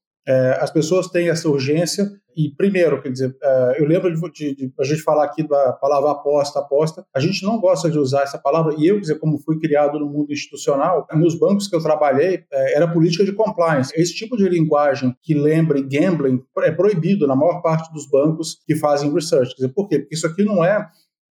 as 0.59 0.71
pessoas 0.71 1.07
têm 1.07 1.29
essa 1.29 1.49
urgência 1.49 2.09
e, 2.35 2.49
primeiro, 2.49 3.01
quer 3.01 3.11
dizer, 3.11 3.35
é, 3.41 3.81
eu 3.81 3.85
lembro 3.85 4.11
de, 4.13 4.31
de, 4.31 4.55
de, 4.55 4.73
a 4.79 4.83
gente 4.83 5.01
falar 5.01 5.25
aqui 5.25 5.45
da 5.47 5.73
palavra 5.73 6.11
aposta, 6.11 6.59
aposta, 6.59 7.05
a 7.13 7.19
gente 7.19 7.43
não 7.43 7.59
gosta 7.59 7.89
de 7.89 7.97
usar 7.97 8.23
essa 8.23 8.37
palavra, 8.37 8.73
e 8.77 8.87
eu, 8.87 8.95
quer 8.95 9.01
dizer, 9.01 9.19
como 9.19 9.39
fui 9.39 9.59
criado 9.59 9.99
no 9.99 10.07
mundo 10.07 10.31
institucional, 10.31 11.05
nos 11.13 11.37
bancos 11.37 11.67
que 11.67 11.75
eu 11.75 11.81
trabalhei, 11.81 12.43
é, 12.51 12.77
era 12.77 12.87
política 12.87 13.25
de 13.25 13.33
compliance. 13.33 13.91
Esse 13.95 14.13
tipo 14.15 14.37
de 14.37 14.47
linguagem 14.47 15.15
que 15.21 15.33
lembre 15.33 15.81
gambling 15.81 16.41
é 16.59 16.71
proibido 16.71 17.27
na 17.27 17.35
maior 17.35 17.61
parte 17.61 17.91
dos 17.91 18.09
bancos 18.09 18.59
que 18.65 18.75
fazem 18.75 19.13
research. 19.13 19.49
Quer 19.55 19.63
dizer, 19.63 19.73
por 19.73 19.87
quê? 19.87 19.99
Porque 19.99 20.15
isso 20.15 20.27
aqui 20.27 20.43
não 20.43 20.63
é, 20.63 20.87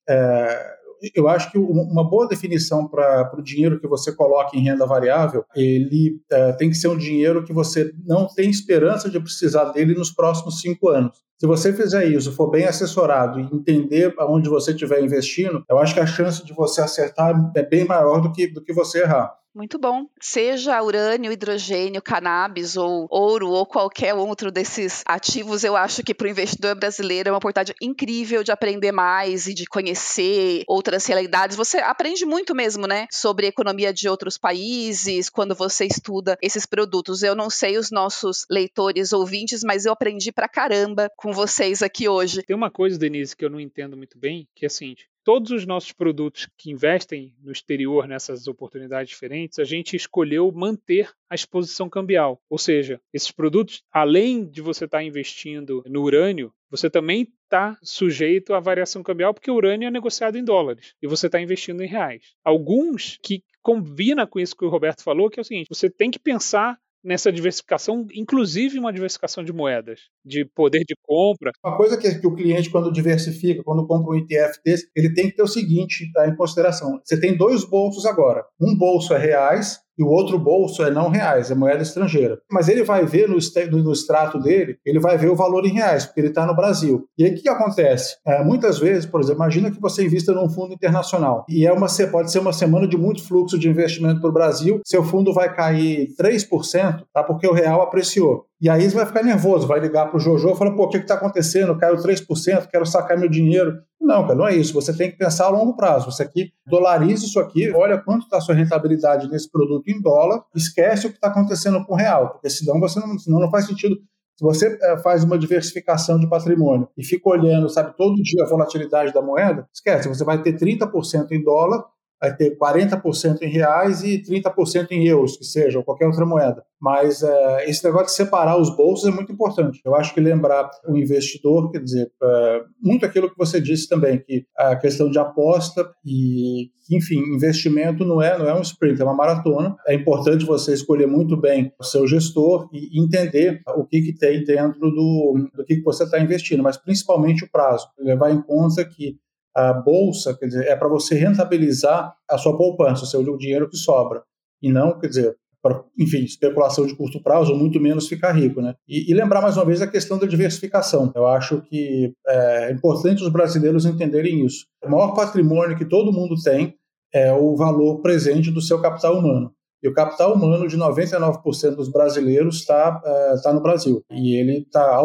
é 0.09 0.80
eu 1.15 1.29
acho 1.29 1.51
que 1.51 1.59
uma 1.59 2.09
boa 2.09 2.29
definição 2.29 2.87
para 2.87 3.33
o 3.37 3.43
dinheiro 3.43 3.81
que 3.81 3.89
você 3.89 4.15
coloca 4.15 4.57
em 4.57 4.63
renda 4.63 4.87
variável, 4.87 5.45
ele 5.55 6.21
é, 6.31 6.53
tem 6.53 6.69
que 6.69 6.77
ser 6.77 6.89
um 6.89 6.97
dinheiro 6.97 7.45
que 7.45 7.53
você 7.53 7.93
não 8.07 8.27
tem 8.27 8.51
esperança 8.51 9.09
de 9.09 9.19
precisar 9.21 9.67
dele 9.67 9.95
nos 9.95 10.11
próximos 10.11 10.61
cinco 10.61 10.89
anos. 10.89 11.23
Se 11.39 11.47
você 11.47 11.73
fizer 11.73 12.05
isso, 12.07 12.33
for 12.33 12.51
bem 12.51 12.67
assessorado 12.67 13.41
e 13.41 13.45
entender 13.45 14.15
aonde 14.19 14.51
você 14.51 14.73
estiver 14.73 15.03
investindo, 15.03 15.65
eu 15.71 15.79
acho 15.79 15.95
que 15.95 16.01
a 16.01 16.07
chance 16.07 16.45
de 16.45 16.53
você 16.53 16.83
acertar 16.83 17.35
é 17.57 17.63
bem 17.63 17.87
maior 17.87 18.21
do 18.21 18.31
que, 18.31 18.47
do 18.47 18.63
que 18.63 18.75
você 18.75 19.03
errar. 19.03 19.40
Muito 19.53 19.81
bom. 19.81 20.07
Seja 20.21 20.81
urânio, 20.81 21.33
hidrogênio, 21.33 22.01
cannabis 22.01 22.77
ou 22.77 23.09
ouro 23.11 23.49
ou 23.51 23.67
qualquer 23.67 24.15
outro 24.15 24.49
desses 24.53 25.03
ativos, 25.05 25.65
eu 25.65 25.75
acho 25.75 26.05
que 26.05 26.15
para 26.15 26.29
o 26.29 26.31
investidor 26.31 26.77
brasileiro 26.77 27.29
é 27.29 27.33
uma 27.33 27.39
oportunidade 27.39 27.75
incrível 27.83 28.45
de 28.45 28.53
aprender 28.53 28.93
mais 28.93 29.49
e 29.49 29.55
de 29.55 29.67
conhecer 29.67 30.63
outras 30.69 31.05
realidades. 31.05 31.57
Você 31.57 31.79
aprende 31.79 32.25
muito 32.25 32.55
mesmo, 32.55 32.87
né, 32.87 33.09
sobre 33.11 33.47
a 33.47 33.49
economia 33.49 33.93
de 33.93 34.09
outros 34.09 34.39
países 34.39 35.29
quando 35.29 35.53
você 35.53 35.85
estuda 35.85 36.39
esses 36.41 36.65
produtos. 36.65 37.25
Eu 37.25 37.35
não 37.35 37.51
sei 37.51 37.77
os 37.77 37.91
nossos 37.91 38.47
leitores, 38.49 39.13
ouvintes, 39.13 39.65
mas 39.65 39.85
eu 39.85 39.93
aprendi 39.93 40.31
pra 40.31 40.49
caramba 40.49 41.11
com 41.17 41.33
vocês 41.33 41.83
aqui 41.83 42.09
hoje. 42.09 42.45
Tem 42.45 42.55
uma 42.55 42.71
coisa, 42.71 42.97
Denise, 42.97 43.37
que 43.37 43.45
eu 43.45 43.51
não 43.51 43.59
entendo 43.59 43.97
muito 43.97 44.17
bem, 44.17 44.47
que 44.55 44.65
é 44.65 44.69
assim, 44.69 44.95
todos 45.25 45.51
os 45.51 45.67
nossos 45.67 45.93
produtos 45.93 46.49
que 46.57 46.71
investem 46.71 47.35
no 47.43 47.53
exterior 47.53 48.07
nessas 48.07 48.47
oportunidades 48.47 49.11
diferentes, 49.11 49.59
a 49.59 49.65
gente 49.65 49.97
escolheu 49.97 50.51
manter 50.53 51.11
a 51.29 51.35
exposição 51.35 51.89
cambial. 51.89 52.41
Ou 52.49 52.59
seja, 52.59 53.01
esses 53.13 53.31
produtos, 53.31 53.83
além 53.93 54.45
de 54.45 54.61
você 54.61 54.85
estar 54.85 54.99
tá 54.99 55.05
investindo 55.05 55.83
no 55.87 56.03
urânio, 56.03 56.53
você 56.71 56.89
também 56.89 57.29
está 57.45 57.77
sujeito 57.83 58.55
à 58.55 58.61
variação 58.61 59.03
cambial, 59.03 59.35
porque 59.35 59.51
o 59.51 59.55
urânio 59.55 59.89
é 59.89 59.91
negociado 59.91 60.39
em 60.39 60.45
dólares 60.45 60.95
e 61.03 61.07
você 61.07 61.27
está 61.27 61.41
investindo 61.41 61.83
em 61.83 61.89
reais. 61.89 62.35
Alguns 62.45 63.19
que 63.23 63.43
combina 63.63 64.27
com 64.27 64.39
isso 64.39 64.57
que 64.57 64.65
o 64.65 64.69
Roberto 64.69 65.03
falou, 65.03 65.29
que 65.29 65.41
é 65.41 65.43
o 65.43 65.45
seguinte: 65.45 65.69
você 65.69 65.91
tem 65.91 66.11
que 66.11 66.19
pensar 66.19 66.79
nessa 67.03 67.33
diversificação, 67.33 68.07
inclusive 68.15 68.79
uma 68.79 68.93
diversificação 68.93 69.43
de 69.43 69.53
moedas, 69.53 70.01
de 70.25 70.45
poder 70.45 70.81
de 70.81 70.95
compra. 71.03 71.53
Uma 71.65 71.77
coisa 71.77 71.97
que, 71.97 72.27
o 72.27 72.35
cliente, 72.35 72.71
quando 72.71 72.93
diversifica, 72.93 73.63
quando 73.63 73.87
compra 73.87 74.13
um 74.13 74.17
ETF 74.17 74.61
desse, 74.65 74.91
ele 74.95 75.13
tem 75.15 75.31
que 75.31 75.37
ter 75.37 75.43
o 75.43 75.49
seguinte 75.49 76.11
tá, 76.13 76.29
em 76.29 76.37
consideração: 76.37 77.01
você 77.05 77.19
tem 77.19 77.37
dois 77.37 77.65
bolsos 77.65 78.05
agora. 78.07 78.45
Um 78.61 78.77
bolso 78.77 79.15
é 79.15 79.19
reais 79.19 79.79
e 79.99 80.03
o 80.03 80.09
outro 80.09 80.39
bolso 80.39 80.83
é 80.83 80.91
não 80.91 81.09
reais, 81.09 81.51
é 81.51 81.55
moeda 81.55 81.83
estrangeira. 81.83 82.39
Mas 82.51 82.69
ele 82.69 82.83
vai 82.83 83.05
ver 83.05 83.29
no, 83.29 83.37
no 83.83 83.93
extrato 83.93 84.39
dele, 84.39 84.79
ele 84.85 84.99
vai 84.99 85.17
ver 85.17 85.31
o 85.31 85.37
valor 85.37 85.65
em 85.67 85.73
reais, 85.73 86.07
porque 86.07 86.21
ele 86.21 86.29
está 86.29 86.47
no 86.47 86.57
Brasil. 86.57 87.05
E 87.19 87.25
aí 87.25 87.33
o 87.33 87.35
que, 87.35 87.49
acontece? 87.49 88.17
É, 88.27 88.43
muitas 88.43 88.79
vezes, 88.79 89.07
por 89.07 89.21
exemplo, 89.21 89.43
imagina 89.43 89.71
que 89.71 89.81
você 89.81 90.05
invista 90.05 90.33
num 90.33 90.49
fundo 90.49 90.73
internacional 90.73 91.45
e 91.49 91.67
é 91.67 91.73
uma, 91.73 91.87
pode 92.11 92.31
ser 92.31 92.39
uma 92.39 92.53
semana 92.53 92.87
de 92.87 92.97
muito 92.97 93.23
fluxo 93.27 93.59
de 93.59 93.69
investimento 93.69 94.21
para 94.21 94.31
o 94.31 94.33
Brasil, 94.33 94.81
seu 94.87 95.05
fundo 95.05 95.33
vai 95.33 95.55
cair 95.55 96.15
3%, 96.21 97.05
tá? 97.13 97.23
porque 97.23 97.47
o 97.47 97.53
real 97.53 97.83
apreciou. 97.83 98.50
E 98.61 98.69
aí 98.69 98.89
você 98.89 98.95
vai 98.95 99.07
ficar 99.07 99.23
nervoso, 99.23 99.67
vai 99.67 99.81
ligar 99.81 100.07
para 100.09 100.19
o 100.19 100.21
Jojo 100.21 100.51
e 100.51 100.55
falar, 100.55 100.73
pô, 100.73 100.85
o 100.85 100.89
que 100.89 100.99
está 100.99 101.15
acontecendo? 101.15 101.79
Caiu 101.79 101.97
3%, 101.97 102.67
quero 102.67 102.85
sacar 102.85 103.19
meu 103.19 103.29
dinheiro. 103.29 103.81
Não, 103.99 104.23
cara, 104.23 104.35
não 104.35 104.47
é 104.47 104.55
isso. 104.55 104.75
Você 104.75 104.95
tem 104.95 105.11
que 105.11 105.17
pensar 105.17 105.47
a 105.47 105.49
longo 105.49 105.75
prazo. 105.75 106.11
Você 106.11 106.23
aqui 106.23 106.53
dolariza 106.67 107.25
isso 107.25 107.41
aqui, 107.41 107.71
olha 107.75 107.97
quanto 107.97 108.25
está 108.25 108.37
a 108.37 108.41
sua 108.41 108.55
rentabilidade 108.55 109.31
nesse 109.31 109.51
produto 109.51 109.89
em 109.89 110.01
dólar, 110.01 110.43
esquece 110.55 111.07
o 111.07 111.11
que 111.11 111.17
está 111.17 111.29
acontecendo 111.29 111.83
com 111.87 111.95
o 111.95 111.97
real, 111.97 112.33
porque 112.33 112.51
senão 112.51 112.79
você 112.79 113.01
não, 113.01 113.19
senão 113.19 113.41
não 113.41 113.51
faz 113.51 113.67
sentido. 113.67 113.97
Se 114.37 114.45
você 114.45 114.79
é, 114.83 114.99
faz 114.99 115.25
uma 115.25 115.39
diversificação 115.39 116.19
de 116.19 116.29
patrimônio 116.29 116.89
e 116.97 117.05
fica 117.05 117.29
olhando, 117.29 117.69
sabe, 117.69 117.95
todo 117.97 118.23
dia 118.23 118.45
a 118.45 118.49
volatilidade 118.49 119.13
da 119.13 119.23
moeda, 119.23 119.67
esquece, 119.73 120.09
você 120.09 120.25
vai 120.25 120.43
ter 120.43 120.57
30% 120.57 121.31
em 121.33 121.43
dólar 121.43 121.85
vai 122.21 122.37
ter 122.37 122.57
40% 122.57 123.43
em 123.43 123.49
reais 123.49 124.03
e 124.03 124.23
30% 124.23 124.89
em 124.91 125.07
euros, 125.07 125.37
que 125.37 125.45
seja, 125.45 125.79
ou 125.79 125.85
qualquer 125.85 126.07
outra 126.07 126.27
moeda. 126.27 126.63
Mas 126.81 127.23
é, 127.23 127.69
esse 127.69 127.83
negócio 127.85 128.07
de 128.07 128.13
separar 128.13 128.61
os 128.61 128.75
bolsos 128.75 129.09
é 129.09 129.11
muito 129.11 129.33
importante. 129.33 129.81
Eu 129.85 129.95
acho 129.95 130.13
que 130.13 130.21
lembrar 130.21 130.71
o 130.87 130.97
investidor, 130.97 131.71
quer 131.71 131.83
dizer, 131.83 132.11
é, 132.23 132.63
muito 132.81 133.07
aquilo 133.07 133.31
que 133.31 133.39
você 133.39 133.61
disse 133.61 133.89
também, 133.89 134.19
que 134.19 134.45
a 134.57 134.77
questão 134.77 135.11
de 135.11 135.19
aposta 135.19 135.91
e, 136.05 136.71
enfim, 136.91 137.19
investimento 137.35 138.05
não 138.05 138.21
é, 138.21 138.39
não 138.39 138.49
é 138.49 138.55
um 138.55 138.63
sprint, 138.63 139.01
é 139.01 139.05
uma 139.05 139.15
maratona. 139.15 139.77
É 139.87 139.95
importante 139.95 140.45
você 140.45 140.75
escolher 140.75 141.07
muito 141.07 141.37
bem 141.37 141.73
o 141.79 141.85
seu 141.85 142.07
gestor 142.07 142.69
e 142.73 143.01
entender 143.01 143.63
o 143.77 143.85
que, 143.85 144.03
que 144.03 144.13
tem 144.13 144.45
dentro 144.45 144.91
do, 144.91 145.49
do 145.55 145.65
que, 145.65 145.77
que 145.77 145.83
você 145.83 146.05
está 146.05 146.21
investindo, 146.21 146.63
mas 146.63 146.77
principalmente 146.77 147.45
o 147.45 147.51
prazo. 147.51 147.87
Levar 147.99 148.31
em 148.31 148.43
conta 148.43 148.85
que 148.85 149.17
a 149.55 149.73
bolsa, 149.73 150.37
quer 150.37 150.47
dizer, 150.47 150.67
é 150.67 150.77
para 150.77 150.89
você 150.89 151.15
rentabilizar 151.15 152.15
a 152.29 152.39
sua 152.39 152.57
poupança, 152.57 153.05
o 153.05 153.07
seu 153.07 153.37
dinheiro 153.37 153.69
que 153.69 153.77
sobra. 153.77 154.23
e 154.63 154.71
não, 154.71 154.99
quer 154.99 155.09
dizer, 155.09 155.37
para, 155.63 155.83
enfim, 155.99 156.25
especulação 156.25 156.87
de 156.87 156.97
curto 156.97 157.23
prazo, 157.23 157.55
muito 157.55 157.79
menos 157.81 158.09
ficar 158.09 158.33
rico. 158.33 158.61
Né? 158.61 158.75
E, 158.89 159.11
e, 159.11 159.15
lembrar 159.15 159.43
mais 159.43 159.57
uma 159.57 159.65
vez 159.65 159.83
a 159.83 159.87
questão 159.87 160.19
da 160.19 160.27
diversificação. 160.27 161.13
Eu 161.15 161.27
acho 161.27 161.61
que 161.63 162.13
é 162.27 162.73
importante 162.73 163.23
os 163.23 163.31
brasileiros 163.31 163.85
entenderem 163.85 164.45
isso. 164.45 164.67
O 164.85 164.91
maior 164.91 165.15
patrimônio 165.15 165.77
que 165.77 165.85
todo 165.85 166.13
mundo 166.13 166.35
tem 166.43 166.75
é 167.13 167.33
o 167.33 167.57
valor 167.57 168.01
presente 168.01 168.51
do 168.51 168.63
seu 168.63 168.81
capital 168.81 169.19
humano. 169.19 169.53
E 169.83 169.89
o 169.89 169.95
capital 169.95 170.35
humano 170.35 170.69
de 170.69 170.77
99% 170.77 171.75
dos 171.75 171.89
brasileiros 171.89 172.57
está 172.57 173.01
é, 173.05 173.35
tá 173.43 173.53
no 173.53 173.63
Brasil. 173.63 174.05
E 174.11 174.39
ele 174.39 174.59
está 174.59 175.01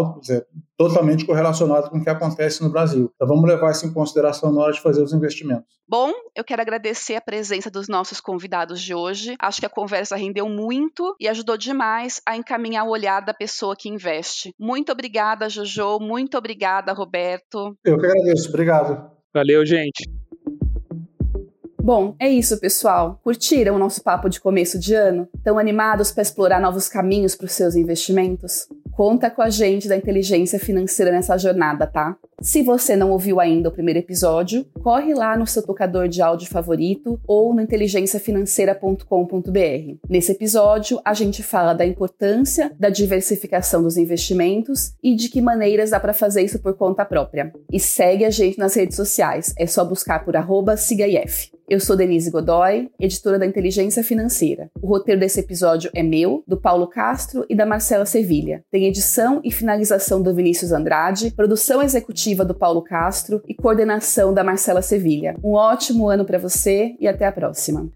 totalmente 0.78 1.26
correlacionado 1.26 1.90
com 1.90 1.98
o 1.98 2.04
que 2.04 2.10
acontece 2.10 2.62
no 2.62 2.70
Brasil. 2.70 3.12
Então 3.16 3.28
vamos 3.28 3.48
levar 3.48 3.72
isso 3.72 3.86
em 3.86 3.94
consideração 3.94 4.52
na 4.52 4.62
hora 4.62 4.74
de 4.74 4.82
fazer 4.82 5.02
os 5.02 5.14
investimentos. 5.14 5.76
Bom, 5.88 6.12
eu 6.36 6.44
quero 6.44 6.62
agradecer 6.62 7.16
a 7.16 7.22
presença 7.22 7.70
dos 7.70 7.88
nossos 7.88 8.20
convidados 8.20 8.82
de 8.82 8.94
hoje. 8.94 9.36
Acho 9.40 9.60
que 9.60 9.66
a 9.66 9.70
conversa 9.70 10.16
rendeu 10.16 10.50
muito 10.50 11.16
e 11.20 11.28
ajudou 11.28 11.58
demais 11.58 12.22
a 12.28 12.36
encaminhar 12.36 12.86
o 12.86 12.90
olhar 12.90 13.22
da 13.22 13.34
pessoa 13.34 13.76
que 13.78 13.88
investe. 13.88 14.54
Muito 14.60 14.92
obrigada, 14.92 15.48
Jojo. 15.48 16.00
Muito 16.00 16.38
obrigada, 16.38 16.92
Roberto. 16.92 17.78
Eu 17.86 17.98
que 17.98 18.06
agradeço. 18.06 18.50
Obrigado. 18.50 19.12
Valeu, 19.34 19.66
gente. 19.66 20.25
Bom, 21.86 22.16
é 22.20 22.28
isso, 22.28 22.60
pessoal. 22.60 23.20
Curtiram 23.24 23.76
o 23.76 23.78
nosso 23.78 24.02
papo 24.02 24.28
de 24.28 24.42
começo 24.42 24.80
de 24.80 24.96
ano? 24.96 25.30
Estão 25.38 25.60
animados 25.60 26.12
para 26.12 26.24
explorar 26.24 26.60
novos 26.60 26.90
caminhos 26.90 27.36
para 27.36 27.46
os 27.46 27.52
seus 27.52 27.76
investimentos? 27.76 28.68
Conta 28.92 29.30
com 29.30 29.44
a 29.44 29.52
gente 29.52 29.88
da 29.88 29.96
inteligência 29.96 30.58
financeira 30.58 31.12
nessa 31.12 31.38
jornada, 31.38 31.86
tá? 31.86 32.18
Se 32.42 32.64
você 32.64 32.96
não 32.96 33.12
ouviu 33.12 33.40
ainda 33.40 33.70
o 33.70 33.72
primeiro 33.72 34.00
episódio, 34.00 34.66
corre 34.82 35.14
lá 35.14 35.38
no 35.38 35.46
seu 35.46 35.62
tocador 35.62 36.08
de 36.08 36.24
áudio 36.24 36.50
favorito 36.50 37.20
ou 37.28 37.54
no 37.54 37.62
inteligenciafinanceira.com.br. 37.62 39.98
Nesse 40.10 40.32
episódio, 40.32 41.00
a 41.06 41.14
gente 41.14 41.44
fala 41.44 41.74
da 41.74 41.86
importância 41.86 42.72
da 42.80 42.90
diversificação 42.90 43.84
dos 43.84 43.96
investimentos 43.96 44.96
e 45.04 45.16
de 45.16 45.30
que 45.30 45.40
maneiras 45.40 45.92
dá 45.92 46.00
para 46.00 46.14
fazer 46.14 46.42
isso 46.42 46.58
por 46.58 46.74
conta 46.74 47.06
própria. 47.06 47.54
E 47.72 47.80
segue 47.80 48.26
a 48.26 48.32
gente 48.32 48.58
nas 48.58 48.74
redes 48.74 48.96
sociais, 48.96 49.54
é 49.56 49.68
só 49.68 49.86
buscar 49.86 50.26
por 50.26 50.36
arroba 50.36 50.76
SIGAIF. 50.76 51.54
Eu 51.68 51.80
sou 51.80 51.96
Denise 51.96 52.30
Godoy, 52.30 52.92
editora 53.00 53.40
da 53.40 53.46
Inteligência 53.46 54.04
Financeira. 54.04 54.70
O 54.80 54.86
roteiro 54.86 55.20
desse 55.20 55.40
episódio 55.40 55.90
é 55.96 56.04
meu, 56.04 56.44
do 56.48 56.62
Paulo 56.62 56.86
Castro 56.86 57.44
e 57.50 57.56
da 57.56 57.66
Marcela 57.66 58.06
Sevilha. 58.06 58.64
Tem 58.70 58.86
edição 58.86 59.42
e 59.44 59.52
finalização 59.52 60.22
do 60.22 60.32
Vinícius 60.32 60.72
Andrade, 60.72 61.32
produção 61.32 61.82
executiva 61.82 62.46
do 62.46 62.54
Paulo 62.54 62.84
Castro 62.84 63.42
e 63.48 63.56
coordenação 63.56 64.32
da 64.32 64.44
Marcela 64.44 64.84
Sevilha. 64.84 65.36
Um 65.44 65.54
ótimo 65.54 66.08
ano 66.08 66.24
para 66.24 66.38
você 66.38 66.96
e 67.00 67.08
até 67.08 67.26
a 67.26 67.32
próxima. 67.32 67.90